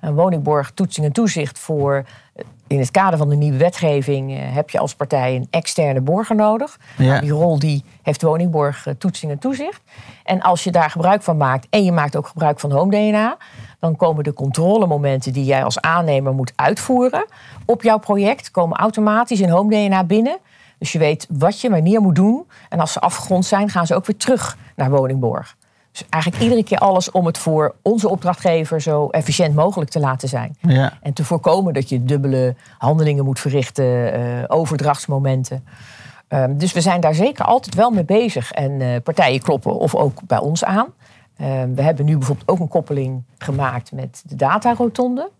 Woningborg, 0.00 0.70
toetsing 0.70 1.06
en 1.06 1.12
toezicht 1.12 1.58
voor. 1.58 2.04
eh, 2.34 2.44
In 2.66 2.78
het 2.78 2.90
kader 2.90 3.18
van 3.18 3.28
de 3.28 3.36
nieuwe 3.36 3.56
wetgeving 3.58 4.32
eh, 4.32 4.38
heb 4.54 4.70
je 4.70 4.78
als 4.78 4.94
partij 4.94 5.34
een 5.36 5.46
externe 5.50 6.00
borger 6.00 6.36
nodig. 6.36 6.78
Ja. 6.96 7.04
Nou, 7.04 7.20
die 7.20 7.30
rol 7.30 7.58
die 7.58 7.84
heeft 8.02 8.22
Woningborg 8.22 8.86
toetsing 8.98 9.32
en 9.32 9.38
toezicht. 9.38 9.80
En 10.24 10.40
als 10.42 10.64
je 10.64 10.70
daar 10.70 10.90
gebruik 10.90 11.22
van 11.22 11.36
maakt 11.36 11.66
en 11.70 11.84
je 11.84 11.92
maakt 11.92 12.16
ook 12.16 12.26
gebruik 12.26 12.60
van 12.60 12.72
Home 12.72 12.90
DNA, 12.90 13.36
dan 13.78 13.96
komen 13.96 14.24
de 14.24 14.32
controlemomenten 14.32 15.32
die 15.32 15.44
jij 15.44 15.64
als 15.64 15.80
aannemer 15.80 16.32
moet 16.34 16.52
uitvoeren 16.56 17.24
op 17.64 17.82
jouw 17.82 17.98
project, 17.98 18.50
komen 18.50 18.76
automatisch 18.78 19.40
in 19.40 19.48
Home 19.48 19.70
DNA 19.70 20.04
binnen. 20.04 20.38
Dus 20.78 20.92
je 20.92 20.98
weet 20.98 21.26
wat 21.30 21.60
je 21.60 21.70
wanneer 21.70 22.00
moet 22.00 22.14
doen. 22.14 22.46
En 22.68 22.80
als 22.80 22.92
ze 22.92 23.00
afgerond 23.00 23.44
zijn, 23.44 23.68
gaan 23.68 23.86
ze 23.86 23.94
ook 23.94 24.06
weer 24.06 24.16
terug 24.16 24.56
naar 24.76 24.90
Woningborg. 24.90 25.56
Dus 25.94 26.06
eigenlijk 26.10 26.42
iedere 26.42 26.64
keer 26.64 26.78
alles 26.78 27.10
om 27.10 27.26
het 27.26 27.38
voor 27.38 27.74
onze 27.82 28.08
opdrachtgever 28.08 28.80
zo 28.80 29.08
efficiënt 29.08 29.54
mogelijk 29.54 29.90
te 29.90 30.00
laten 30.00 30.28
zijn. 30.28 30.56
Ja. 30.60 30.92
En 31.02 31.12
te 31.12 31.24
voorkomen 31.24 31.74
dat 31.74 31.88
je 31.88 32.04
dubbele 32.04 32.54
handelingen 32.78 33.24
moet 33.24 33.40
verrichten, 33.40 34.12
eh, 34.12 34.44
overdrachtsmomenten. 34.46 35.64
Ehm, 36.28 36.56
dus 36.56 36.72
we 36.72 36.80
zijn 36.80 37.00
daar 37.00 37.14
zeker 37.14 37.44
altijd 37.44 37.74
wel 37.74 37.90
mee 37.90 38.04
bezig. 38.04 38.52
En 38.52 38.80
eh, 38.80 39.00
partijen 39.02 39.40
kloppen 39.40 39.78
of 39.78 39.94
ook 39.94 40.20
bij 40.26 40.38
ons 40.38 40.64
aan. 40.64 40.86
Ehm, 41.36 41.74
we 41.74 41.82
hebben 41.82 42.04
nu 42.04 42.16
bijvoorbeeld 42.16 42.48
ook 42.48 42.58
een 42.58 42.68
koppeling 42.68 43.22
gemaakt 43.38 43.92
met 43.92 44.22
de 44.26 44.36
datarotonde. 44.36 45.30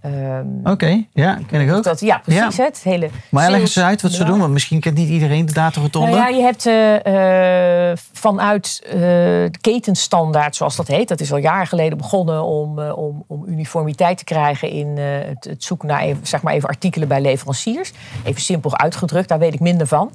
Ehm, 0.00 0.46
Oké, 0.64 1.04
ja, 1.12 1.38
ken 1.46 1.60
ik 1.60 1.72
ook. 1.72 1.82
dat, 1.82 2.00
ja, 2.00 2.18
precies. 2.18 2.56
Ja. 2.56 2.64
Het 2.64 2.82
hele 2.82 3.08
Maar 3.30 3.50
leg 3.50 3.60
eens 3.60 3.78
uit 3.78 4.02
wat 4.02 4.12
ze 4.12 4.24
doen, 4.24 4.38
want 4.38 4.52
misschien 4.52 4.80
kent 4.80 4.96
niet 4.96 5.08
iedereen 5.08 5.46
de 5.46 5.52
datarotonde. 5.52 6.10
nou 6.10 6.20
ja, 6.20 6.28
je 6.36 6.42
hebt 6.42 6.66
eh, 6.66 7.90
eh, 7.90 7.96
vanuit 8.12 8.80
de 8.90 9.58
ketenstandaard, 9.60 10.56
zoals 10.56 10.76
dat 10.76 10.86
heet, 10.86 11.08
dat 11.08 11.20
is 11.20 11.32
al 11.32 11.38
jaren 11.38 11.66
geleden 11.66 11.98
begonnen 11.98 12.44
om, 12.44 12.78
om, 12.78 13.24
om 13.26 13.44
uniformiteit 13.46 14.18
te 14.18 14.24
krijgen 14.24 14.70
in 14.70 14.96
het, 14.96 15.44
het 15.44 15.64
zoeken 15.64 15.88
naar 15.88 16.00
even, 16.00 16.26
zeg 16.26 16.42
maar 16.42 16.54
even 16.54 16.68
artikelen 16.68 17.08
bij 17.08 17.20
leveranciers. 17.20 17.92
Even 18.24 18.40
simpel 18.40 18.78
uitgedrukt, 18.78 19.28
daar 19.28 19.38
weet 19.38 19.54
ik 19.54 19.60
minder 19.60 19.86
van. 19.86 20.12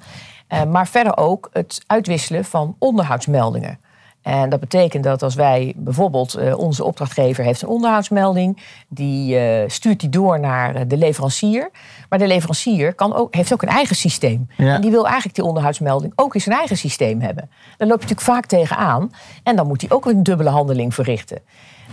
Maar 0.68 0.88
verder 0.88 1.18
ook 1.18 1.50
het 1.54 1.84
uitwisselen 1.88 2.46
van 2.46 2.76
onderhoudsmeldingen. 2.80 3.80
En 4.26 4.50
dat 4.50 4.60
betekent 4.60 5.04
dat 5.04 5.24
als 5.24 5.36
wij 5.36 5.74
bijvoorbeeld, 5.76 6.34
eh, 6.34 6.58
onze 6.58 6.84
opdrachtgever 6.84 7.44
heeft 7.44 7.62
een 7.62 7.68
onderhoudsmelding, 7.68 8.64
die 8.88 9.38
eh, 9.38 9.70
stuurt 9.70 10.00
die 10.00 10.10
door 10.10 10.40
naar 10.40 10.76
eh, 10.76 10.82
de 10.88 10.98
leverancier. 10.98 11.70
Maar 12.10 12.20
de 12.20 12.28
leverancier 12.28 12.94
kan 12.94 13.16
ook, 13.16 13.36
heeft 13.36 13.54
ook 13.54 13.62
een 13.62 13.70
eigen 13.70 13.96
systeem. 13.96 14.50
Ja. 14.58 14.76
En 14.76 14.82
die 14.82 14.92
wil 14.92 15.06
eigenlijk 15.06 15.36
die 15.36 15.44
onderhoudsmelding 15.44 16.14
ook 16.16 16.36
in 16.36 16.42
zijn 16.42 16.56
eigen 16.56 16.78
systeem 16.78 17.22
hebben. 17.22 17.50
Daar 17.78 17.88
loop 17.88 18.02
je 18.02 18.08
natuurlijk 18.08 18.22
vaak 18.22 18.46
tegenaan. 18.46 19.12
En 19.44 19.56
dan 19.56 19.68
moet 19.68 19.82
hij 19.82 19.92
ook 19.92 20.06
een 20.06 20.24
dubbele 20.24 20.50
handeling 20.50 20.94
verrichten. 20.94 21.40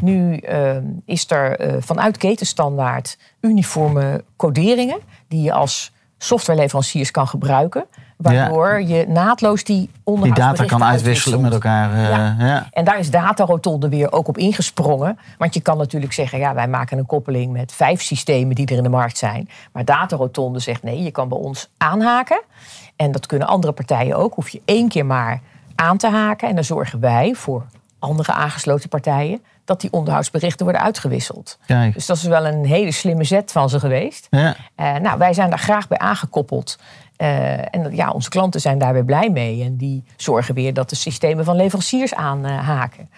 Nu 0.01 0.37
eh, 0.37 0.77
is 1.05 1.31
er 1.31 1.77
vanuit 1.83 2.16
ketenstandaard 2.16 3.18
uniforme 3.40 4.25
coderingen 4.37 4.99
die 5.29 5.42
je 5.42 5.53
als 5.53 5.92
softwareleveranciers 6.18 7.11
kan 7.11 7.29
gebruiken. 7.29 7.85
Waardoor 8.23 8.83
je 8.83 9.05
naadloos 9.09 9.65
die 9.65 9.77
die 9.77 9.91
onderhoudsberichten 10.05 10.69
data 10.69 10.85
kan 10.85 10.95
uitwisselen 10.95 11.41
met 11.41 11.53
elkaar. 11.53 11.95
eh, 11.95 12.09
Ja. 12.09 12.37
ja. 12.39 12.67
En 12.71 12.85
daar 12.85 12.99
is 12.99 13.11
Datarotonde 13.11 13.89
weer 13.89 14.13
ook 14.13 14.29
op 14.29 14.39
ingesprongen. 14.39 15.19
Want 15.39 15.55
je 15.55 15.61
kan 15.61 15.79
natuurlijk 15.79 16.13
zeggen, 16.13 16.39
ja, 16.39 16.55
wij 16.55 16.69
maken 16.69 16.99
een 16.99 17.07
koppeling 17.07 17.53
met 17.53 17.73
vijf 17.73 18.03
systemen 18.03 18.55
die 18.55 18.67
er 18.67 18.77
in 18.77 18.83
de 18.83 18.89
markt 18.89 19.19
zijn. 19.19 19.49
Maar 19.73 19.85
Datarotonde 19.85 20.59
zegt 20.59 20.83
nee, 20.83 21.03
je 21.03 21.11
kan 21.11 21.29
bij 21.29 21.39
ons 21.39 21.69
aanhaken. 21.79 22.43
En 22.97 23.13
dat 23.13 23.27
kunnen 23.27 23.49
andere 23.49 23.73
partijen 23.73 24.17
ook. 24.17 24.35
Hoef 24.35 24.49
je 24.49 24.63
één 24.65 24.89
keer 24.89 25.07
maar 25.07 25.41
aan 25.75 25.97
te 25.97 26.09
haken. 26.09 26.49
En 26.49 26.55
dan 26.55 26.65
zorgen 26.65 27.01
wij 27.01 27.35
voor 27.35 27.65
andere 27.99 28.33
aangesloten 28.33 28.89
partijen, 28.89 29.43
dat 29.65 29.81
die 29.81 29.93
onderhoudsberichten 29.93 30.65
worden 30.65 30.83
uitgewisseld. 30.83 31.59
Kijk. 31.67 31.95
Dus 31.95 32.07
dat 32.07 32.17
is 32.17 32.23
wel 32.23 32.47
een 32.47 32.65
hele 32.65 32.93
slimme 32.93 33.25
zet 33.25 33.53
van 33.53 33.69
ze 33.69 33.81
geweest. 33.81 34.27
Ja. 34.31 34.57
Eh, 34.75 34.95
nou, 34.95 35.19
wij 35.19 35.33
zijn 35.33 35.51
daar 35.51 35.59
graag 35.59 35.89
bij 35.89 35.99
aangekoppeld. 35.99 36.79
Eh, 37.23 37.75
en 37.75 37.89
ja, 37.95 38.11
onze 38.11 38.29
klanten 38.29 38.61
zijn 38.61 38.79
daar 38.79 38.93
weer 38.93 39.05
blij 39.05 39.31
mee. 39.31 39.63
En 39.63 39.77
die 39.77 40.05
zorgen 40.17 40.55
weer 40.55 40.75
dat 40.75 40.91
de 40.91 40.97
systemen 40.97 41.45
van 41.45 41.57
leveranciers 41.57 42.15
aanhaken. 42.15 43.09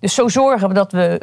Dus 0.00 0.14
zo 0.14 0.28
zorgen 0.28 0.68
we 0.68 0.74
dat 0.74 0.92
we 0.92 1.20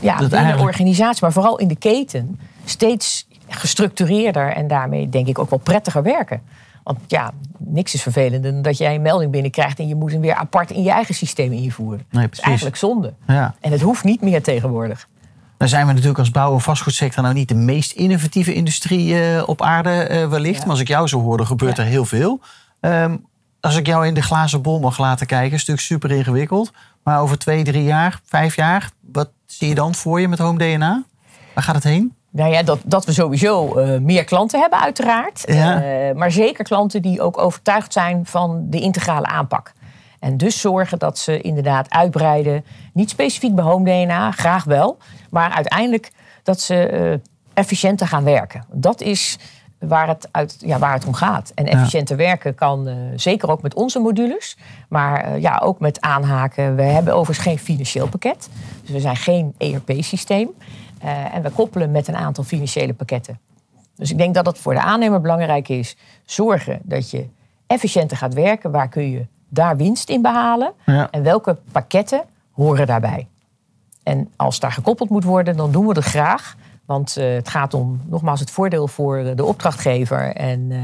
ja, 0.00 0.16
Dat 0.16 0.30
binnen 0.30 0.56
de 0.56 0.62
organisatie, 0.62 1.18
maar 1.22 1.32
vooral 1.32 1.58
in 1.58 1.68
de 1.68 1.76
keten, 1.76 2.40
steeds 2.64 3.28
gestructureerder 3.48 4.52
en 4.52 4.68
daarmee 4.68 5.08
denk 5.08 5.26
ik 5.26 5.38
ook 5.38 5.50
wel 5.50 5.58
prettiger 5.58 6.02
werken. 6.02 6.42
Want 6.82 6.98
ja, 7.06 7.32
niks 7.58 7.94
is 7.94 8.02
vervelender 8.02 8.52
dan 8.52 8.62
dat 8.62 8.78
jij 8.78 8.94
een 8.94 9.02
melding 9.02 9.30
binnenkrijgt 9.30 9.78
en 9.78 9.88
je 9.88 9.94
moet 9.94 10.12
hem 10.12 10.20
weer 10.20 10.34
apart 10.34 10.70
in 10.70 10.82
je 10.82 10.90
eigen 10.90 11.14
systeem 11.14 11.52
invoeren. 11.52 12.04
Nee, 12.10 12.22
dat 12.22 12.22
is 12.22 12.28
precies. 12.28 12.44
eigenlijk 12.44 12.76
zonde. 12.76 13.14
Ja. 13.26 13.54
En 13.60 13.72
het 13.72 13.80
hoeft 13.80 14.04
niet 14.04 14.20
meer 14.20 14.42
tegenwoordig. 14.42 15.08
Dan 15.58 15.68
zijn 15.68 15.86
we 15.86 15.92
natuurlijk 15.92 16.18
als 16.18 16.30
bouw- 16.30 16.52
en 16.52 16.60
vastgoedsector 16.60 17.22
nou 17.22 17.34
niet 17.34 17.48
de 17.48 17.54
meest 17.54 17.92
innovatieve 17.92 18.54
industrie 18.54 19.20
eh, 19.20 19.42
op 19.48 19.62
aarde 19.62 19.90
eh, 19.90 20.28
wellicht. 20.28 20.54
Ja. 20.54 20.60
Maar 20.60 20.70
als 20.70 20.80
ik 20.80 20.88
jou 20.88 21.08
zo 21.08 21.20
hoorde, 21.20 21.46
gebeurt 21.46 21.76
Ja. 21.76 21.82
er 21.82 21.88
heel 21.88 22.04
veel. 22.04 22.40
Ehm, 22.80 23.16
als 23.60 23.76
ik 23.76 23.86
jou 23.86 24.06
in 24.06 24.14
de 24.14 24.22
glazen 24.22 24.62
bol 24.62 24.80
mag 24.80 24.98
laten 24.98 25.26
kijken, 25.26 25.52
is 25.52 25.60
het 25.60 25.68
natuurlijk 25.68 25.86
super 26.02 26.10
ingewikkeld. 26.18 26.70
Maar 27.02 27.20
over 27.20 27.38
twee, 27.38 27.64
drie 27.64 27.84
jaar, 27.84 28.20
vijf 28.24 28.56
jaar, 28.56 28.90
wat 29.12 29.30
zie 29.46 29.68
je 29.68 29.74
dan 29.74 29.94
voor 29.94 30.20
je 30.20 30.28
met 30.28 30.38
Home 30.38 30.58
DNA? 30.58 31.02
Waar 31.54 31.64
gaat 31.64 31.74
het 31.74 31.84
heen? 31.84 32.14
Nou 32.30 32.52
ja, 32.52 32.62
dat, 32.62 32.78
dat 32.84 33.04
we 33.04 33.12
sowieso 33.12 33.74
eh, 33.74 33.98
meer 34.00 34.24
klanten 34.24 34.60
hebben, 34.60 34.80
uiteraard. 34.80 35.42
Ja. 35.46 35.82
Maar 36.14 36.30
zeker 36.32 36.64
klanten 36.64 37.02
die 37.02 37.20
ook 37.20 37.38
overtuigd 37.38 37.92
zijn 37.92 38.26
van 38.26 38.66
de 38.70 38.80
integrale 38.80 39.26
aanpak. 39.26 39.72
En 40.26 40.36
dus 40.36 40.60
zorgen 40.60 40.98
dat 40.98 41.18
ze 41.18 41.40
inderdaad 41.40 41.90
uitbreiden. 41.90 42.64
Niet 42.92 43.10
specifiek 43.10 43.54
bij 43.54 43.64
Home 43.64 43.84
DNA, 43.84 44.30
graag 44.30 44.64
wel. 44.64 44.98
Maar 45.30 45.50
uiteindelijk 45.50 46.10
dat 46.42 46.60
ze 46.60 46.86
eh, 46.86 47.12
efficiënter 47.54 48.06
gaan 48.06 48.24
werken. 48.24 48.64
Dat 48.72 49.00
is 49.00 49.38
waar 49.78 50.08
het, 50.08 50.28
uit, 50.30 50.56
ja, 50.58 50.78
waar 50.78 50.92
het 50.92 51.06
om 51.06 51.14
gaat. 51.14 51.52
En 51.54 51.66
efficiënter 51.66 52.16
werken 52.16 52.54
kan 52.54 52.88
eh, 52.88 52.94
zeker 53.16 53.50
ook 53.50 53.62
met 53.62 53.74
onze 53.74 53.98
modules. 53.98 54.56
Maar 54.88 55.24
eh, 55.24 55.40
ja, 55.40 55.60
ook 55.64 55.80
met 55.80 56.00
aanhaken. 56.00 56.76
We 56.76 56.82
hebben 56.82 57.14
overigens 57.14 57.46
geen 57.46 57.58
financieel 57.58 58.08
pakket. 58.08 58.48
Dus 58.80 58.90
we 58.90 59.00
zijn 59.00 59.16
geen 59.16 59.54
ERP-systeem. 59.58 60.48
En 61.32 61.42
we 61.42 61.50
koppelen 61.50 61.90
met 61.90 62.08
een 62.08 62.16
aantal 62.16 62.44
financiële 62.44 62.94
pakketten. 62.94 63.38
Dus 63.96 64.10
ik 64.10 64.18
denk 64.18 64.34
dat 64.34 64.46
het 64.46 64.58
voor 64.58 64.74
de 64.74 64.80
aannemer 64.80 65.20
belangrijk 65.20 65.68
is... 65.68 65.96
zorgen 66.24 66.80
dat 66.82 67.10
je 67.10 67.26
efficiënter 67.66 68.16
gaat 68.16 68.34
werken. 68.34 68.70
Waar 68.70 68.88
kun 68.88 69.10
je 69.10 69.26
daar 69.48 69.76
winst 69.76 70.08
in 70.10 70.22
behalen? 70.22 70.72
Ja. 70.86 71.08
En 71.10 71.22
welke 71.22 71.56
pakketten 71.72 72.22
horen 72.52 72.86
daarbij? 72.86 73.26
En 74.02 74.28
als 74.36 74.60
daar 74.60 74.72
gekoppeld 74.72 75.10
moet 75.10 75.24
worden, 75.24 75.56
dan 75.56 75.72
doen 75.72 75.86
we 75.86 75.94
dat 75.94 76.04
graag. 76.04 76.54
Want 76.84 77.16
eh, 77.16 77.34
het 77.34 77.48
gaat 77.48 77.74
om, 77.74 78.00
nogmaals, 78.06 78.40
het 78.40 78.50
voordeel 78.50 78.88
voor 78.88 79.32
de 79.36 79.44
opdrachtgever. 79.44 80.34
En, 80.34 80.66
eh, 80.70 80.76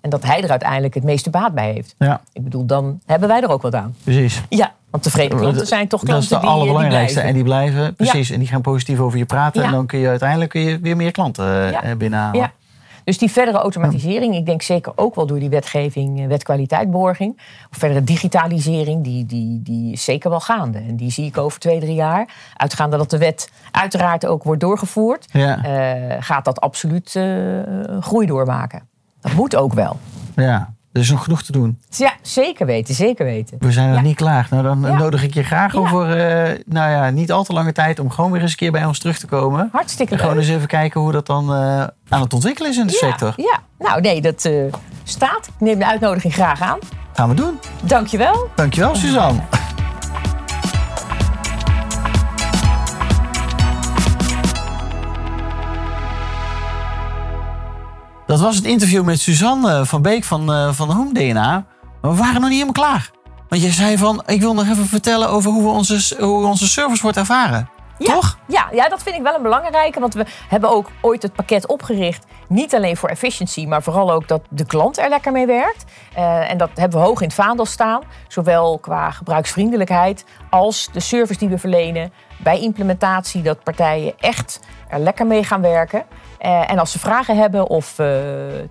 en 0.00 0.10
dat 0.10 0.22
hij 0.22 0.42
er 0.42 0.50
uiteindelijk 0.50 0.94
het 0.94 1.04
meeste 1.04 1.30
baat 1.30 1.54
bij 1.54 1.72
heeft. 1.72 1.94
Ja, 1.98 2.20
Ik 2.32 2.44
bedoel, 2.44 2.64
dan 2.66 3.00
hebben 3.06 3.28
wij 3.28 3.42
er 3.42 3.48
ook 3.50 3.62
wat 3.62 3.74
aan. 3.74 3.94
precies. 4.04 4.42
Ja, 4.48 4.72
want 4.90 5.02
tevreden 5.02 5.38
klanten 5.38 5.66
zijn 5.66 5.88
toch 5.88 6.00
Dat 6.00 6.08
klanten 6.08 6.22
is 6.22 6.28
de 6.28 6.34
die, 6.40 6.44
eh, 6.48 6.52
die 6.54 6.60
allerbelangrijkste. 6.62 7.20
en 7.20 7.34
die 7.34 7.42
blijven, 7.42 7.94
precies. 7.94 8.30
En 8.30 8.38
die 8.38 8.48
gaan 8.48 8.60
positief 8.60 8.98
over 8.98 9.18
je 9.18 9.24
praten. 9.24 9.60
Ja. 9.60 9.66
En 9.66 9.72
dan 9.72 9.86
kun 9.86 9.98
je 9.98 10.08
uiteindelijk 10.08 10.50
kun 10.50 10.60
je 10.60 10.78
weer 10.80 10.96
meer 10.96 11.10
klanten 11.10 11.64
eh, 11.64 11.70
Ja. 11.70 11.82
eh, 11.82 11.96
binnenhalen. 11.96 12.52
Dus 13.06 13.18
die 13.18 13.30
verdere 13.30 13.58
automatisering, 13.58 14.34
ik 14.34 14.46
denk 14.46 14.62
zeker 14.62 14.92
ook 14.96 15.14
wel 15.14 15.26
door 15.26 15.38
die 15.38 15.48
wetgeving, 15.48 16.20
eh, 16.20 16.26
wet 16.26 16.42
kwaliteitborging, 16.42 17.40
of 17.70 17.76
verdere 17.78 18.04
digitalisering, 18.04 19.04
die, 19.04 19.26
die, 19.26 19.62
die 19.62 19.92
is 19.92 20.04
zeker 20.04 20.30
wel 20.30 20.40
gaande. 20.40 20.78
En 20.78 20.96
die 20.96 21.10
zie 21.10 21.26
ik 21.26 21.38
over 21.38 21.60
twee, 21.60 21.80
drie 21.80 21.94
jaar. 21.94 22.28
Uitgaande 22.56 22.96
dat 22.96 23.10
de 23.10 23.18
wet 23.18 23.50
uiteraard 23.70 24.26
ook 24.26 24.42
wordt 24.42 24.60
doorgevoerd, 24.60 25.26
Ja. 25.32 25.64
eh, 25.64 26.16
gaat 26.22 26.44
dat 26.44 26.60
absoluut 26.60 27.16
eh, 27.16 27.24
groei 28.00 28.26
doormaken. 28.26 28.88
Dat 29.20 29.32
moet 29.32 29.56
ook 29.56 29.72
wel. 29.72 29.96
ja. 30.36 30.74
Er 30.96 31.02
is 31.02 31.10
nog 31.10 31.22
genoeg 31.24 31.42
te 31.42 31.52
doen. 31.52 31.78
Ja, 31.90 32.12
zeker 32.22 32.66
weten, 32.66 32.94
zeker 32.94 33.24
weten. 33.24 33.56
We 33.60 33.72
zijn 33.72 33.86
nog 33.88 33.96
Ja. 33.96 34.02
niet 34.02 34.16
klaar. 34.16 34.46
Nou, 34.50 34.62
dan 34.62 34.80
Ja. 34.80 34.96
nodig 34.98 35.22
ik 35.22 35.34
je 35.34 35.42
graag 35.42 35.72
Ja. 35.72 35.78
over, 35.78 36.10
eh, 36.16 36.58
nou 36.66 36.90
ja, 36.90 37.10
niet 37.10 37.32
al 37.32 37.44
te 37.44 37.52
lange 37.52 37.72
tijd 37.72 37.98
om 37.98 38.10
gewoon 38.10 38.30
weer 38.30 38.40
eens 38.42 38.50
een 38.50 38.56
keer 38.56 38.72
bij 38.72 38.84
ons 38.84 38.98
terug 38.98 39.18
te 39.18 39.26
komen. 39.26 39.68
Hartstikke 39.72 40.12
En 40.12 40.18
gewoon 40.18 40.34
leuk. 40.34 40.44
eens 40.44 40.54
even 40.54 40.68
kijken 40.68 41.00
hoe 41.00 41.12
dat 41.12 41.26
dan 41.26 41.52
eh, 41.54 41.80
aan 42.08 42.20
het 42.20 42.32
ontwikkelen 42.32 42.70
is 42.70 42.76
in 42.78 42.86
de 42.86 42.92
sector. 42.92 43.32
ja, 43.36 43.58
nou 43.78 44.00
nee, 44.00 44.20
dat 44.20 44.44
eh, 44.44 44.52
staat. 45.04 45.46
Ik 45.46 45.52
neem 45.58 45.78
de 45.78 45.86
uitnodiging 45.86 46.32
graag 46.34 46.60
aan. 46.60 46.78
Gaan 47.12 47.28
we 47.28 47.34
doen. 47.34 47.58
Dankjewel. 47.82 48.48
Dankjewel, 48.54 48.94
Suzanne. 48.94 49.40
Dat 58.36 58.44
was 58.44 58.56
het 58.56 58.64
interview 58.64 59.04
met 59.04 59.20
Suzanne 59.20 59.72
eh, 59.72 59.84
van 59.84 60.02
Beek 60.02 60.24
van, 60.24 60.52
eh, 60.52 60.72
van 60.72 60.90
Home 60.90 61.12
DNA. 61.12 61.64
Maar 62.00 62.10
we 62.10 62.16
waren 62.16 62.34
nog 62.34 62.50
niet 62.50 62.60
helemaal 62.60 62.72
klaar. 62.72 63.10
Want 63.48 63.62
je 63.62 63.70
zei 63.70 63.98
van, 63.98 64.22
ik 64.26 64.40
wil 64.40 64.54
nog 64.54 64.68
even 64.68 64.86
vertellen 64.86 65.28
over 65.28 65.50
hoe, 65.50 65.62
we 65.62 65.68
onze, 65.68 66.24
hoe 66.24 66.46
onze 66.46 66.68
service 66.68 67.02
wordt 67.02 67.16
ervaren. 67.16 67.68
Ja, 67.98 68.12
Toch? 68.12 68.38
Ja, 68.46 68.68
ja, 68.72 68.88
dat 68.88 69.02
vind 69.02 69.16
ik 69.16 69.22
wel 69.22 69.34
een 69.34 69.42
belangrijke. 69.42 70.00
Want 70.00 70.14
we 70.14 70.24
hebben 70.48 70.70
ook 70.70 70.90
ooit 71.00 71.22
het 71.22 71.32
pakket 71.32 71.66
opgericht. 71.66 72.26
Niet 72.48 72.74
alleen 72.74 72.96
voor 72.96 73.08
efficiëntie, 73.08 73.68
maar 73.68 73.82
vooral 73.82 74.12
ook 74.12 74.28
dat 74.28 74.40
de 74.48 74.66
klant 74.66 74.98
er 74.98 75.08
lekker 75.08 75.32
mee 75.32 75.46
werkt. 75.46 75.84
Eh, 76.14 76.50
en 76.50 76.58
dat 76.58 76.70
hebben 76.74 77.00
we 77.00 77.06
hoog 77.06 77.20
in 77.20 77.26
het 77.26 77.36
vaandel 77.36 77.66
staan. 77.66 78.02
Zowel 78.28 78.78
qua 78.78 79.10
gebruiksvriendelijkheid 79.10 80.24
als 80.50 80.88
de 80.92 81.00
service 81.00 81.38
die 81.38 81.48
we 81.48 81.58
verlenen. 81.58 82.12
Bij 82.38 82.60
implementatie 82.60 83.42
dat 83.42 83.62
partijen 83.62 84.12
echt 84.18 84.60
er 84.88 84.98
lekker 84.98 85.26
mee 85.26 85.44
gaan 85.44 85.60
werken. 85.60 86.04
Eh, 86.38 86.70
en 86.70 86.78
als 86.78 86.92
ze 86.92 86.98
vragen 86.98 87.36
hebben 87.36 87.66
of 87.66 87.98
eh, 87.98 88.08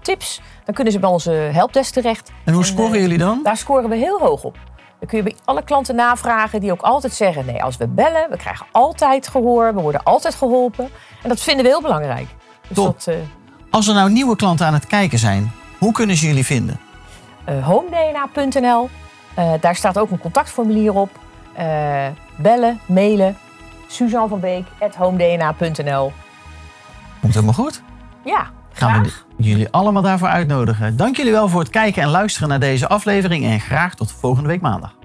tips, 0.01 0.41
dan 0.65 0.75
kunnen 0.75 0.93
ze 0.93 0.99
bij 0.99 1.09
onze 1.09 1.31
helpdesk 1.31 1.93
terecht. 1.93 2.31
En 2.43 2.53
hoe 2.53 2.61
En, 2.63 2.67
scoren 2.67 2.99
jullie 2.99 3.17
dan? 3.17 3.39
Daar 3.43 3.57
scoren 3.57 3.89
we 3.89 3.95
heel 3.95 4.19
hoog 4.19 4.43
op. 4.43 4.57
Dan 4.99 5.07
kun 5.07 5.17
je 5.17 5.23
bij 5.23 5.35
alle 5.45 5.63
klanten 5.63 5.95
navragen 5.95 6.59
die 6.59 6.71
ook 6.71 6.81
altijd 6.81 7.13
zeggen: 7.13 7.45
nee, 7.45 7.63
als 7.63 7.77
we 7.77 7.87
bellen, 7.87 8.29
we 8.29 8.37
krijgen 8.37 8.65
altijd 8.71 9.27
gehoor, 9.27 9.73
we 9.73 9.81
worden 9.81 10.03
altijd 10.03 10.35
geholpen. 10.35 10.89
En 11.23 11.29
dat 11.29 11.41
vinden 11.41 11.63
we 11.63 11.71
heel 11.71 11.81
belangrijk. 11.81 12.27
Dus 12.67 12.75
Top. 12.75 13.03
dat, 13.03 13.15
Als 13.75 13.87
er 13.87 13.93
nou 13.93 14.11
nieuwe 14.11 14.35
klanten 14.35 14.65
aan 14.65 14.73
het 14.73 14.87
kijken 14.87 15.19
zijn, 15.19 15.51
hoe 15.77 15.91
kunnen 15.91 16.15
ze 16.15 16.27
jullie 16.27 16.45
vinden? 16.45 16.79
eh, 17.45 17.65
homedna.nl, 17.65 18.89
eh, 19.35 19.51
daar 19.59 19.75
staat 19.75 19.99
ook 19.99 20.11
een 20.11 20.19
contactformulier 20.19 20.93
op. 20.93 21.09
Eh, 21.53 22.05
bellen, 22.35 22.79
mailen, 22.85 23.37
Suzanne 23.87 24.27
van 24.27 24.39
Beek, 24.39 24.65
at 24.79 24.95
homedna.nl. 24.95 26.13
Komt 27.21 27.33
helemaal 27.33 27.53
goed. 27.53 27.81
Ja, 28.23 28.47
Gaan 28.73 29.03
we 29.03 29.11
jullie 29.37 29.69
allemaal 29.69 30.01
daarvoor 30.01 30.27
uitnodigen. 30.27 30.97
Dank 30.97 31.17
jullie 31.17 31.31
wel 31.31 31.49
voor 31.49 31.59
het 31.59 31.69
kijken 31.69 32.01
en 32.01 32.09
luisteren 32.09 32.49
naar 32.49 32.59
deze 32.59 32.87
aflevering. 32.87 33.45
En 33.45 33.59
graag 33.59 33.95
tot 33.95 34.11
volgende 34.11 34.49
week 34.49 34.61
maandag. 34.61 34.95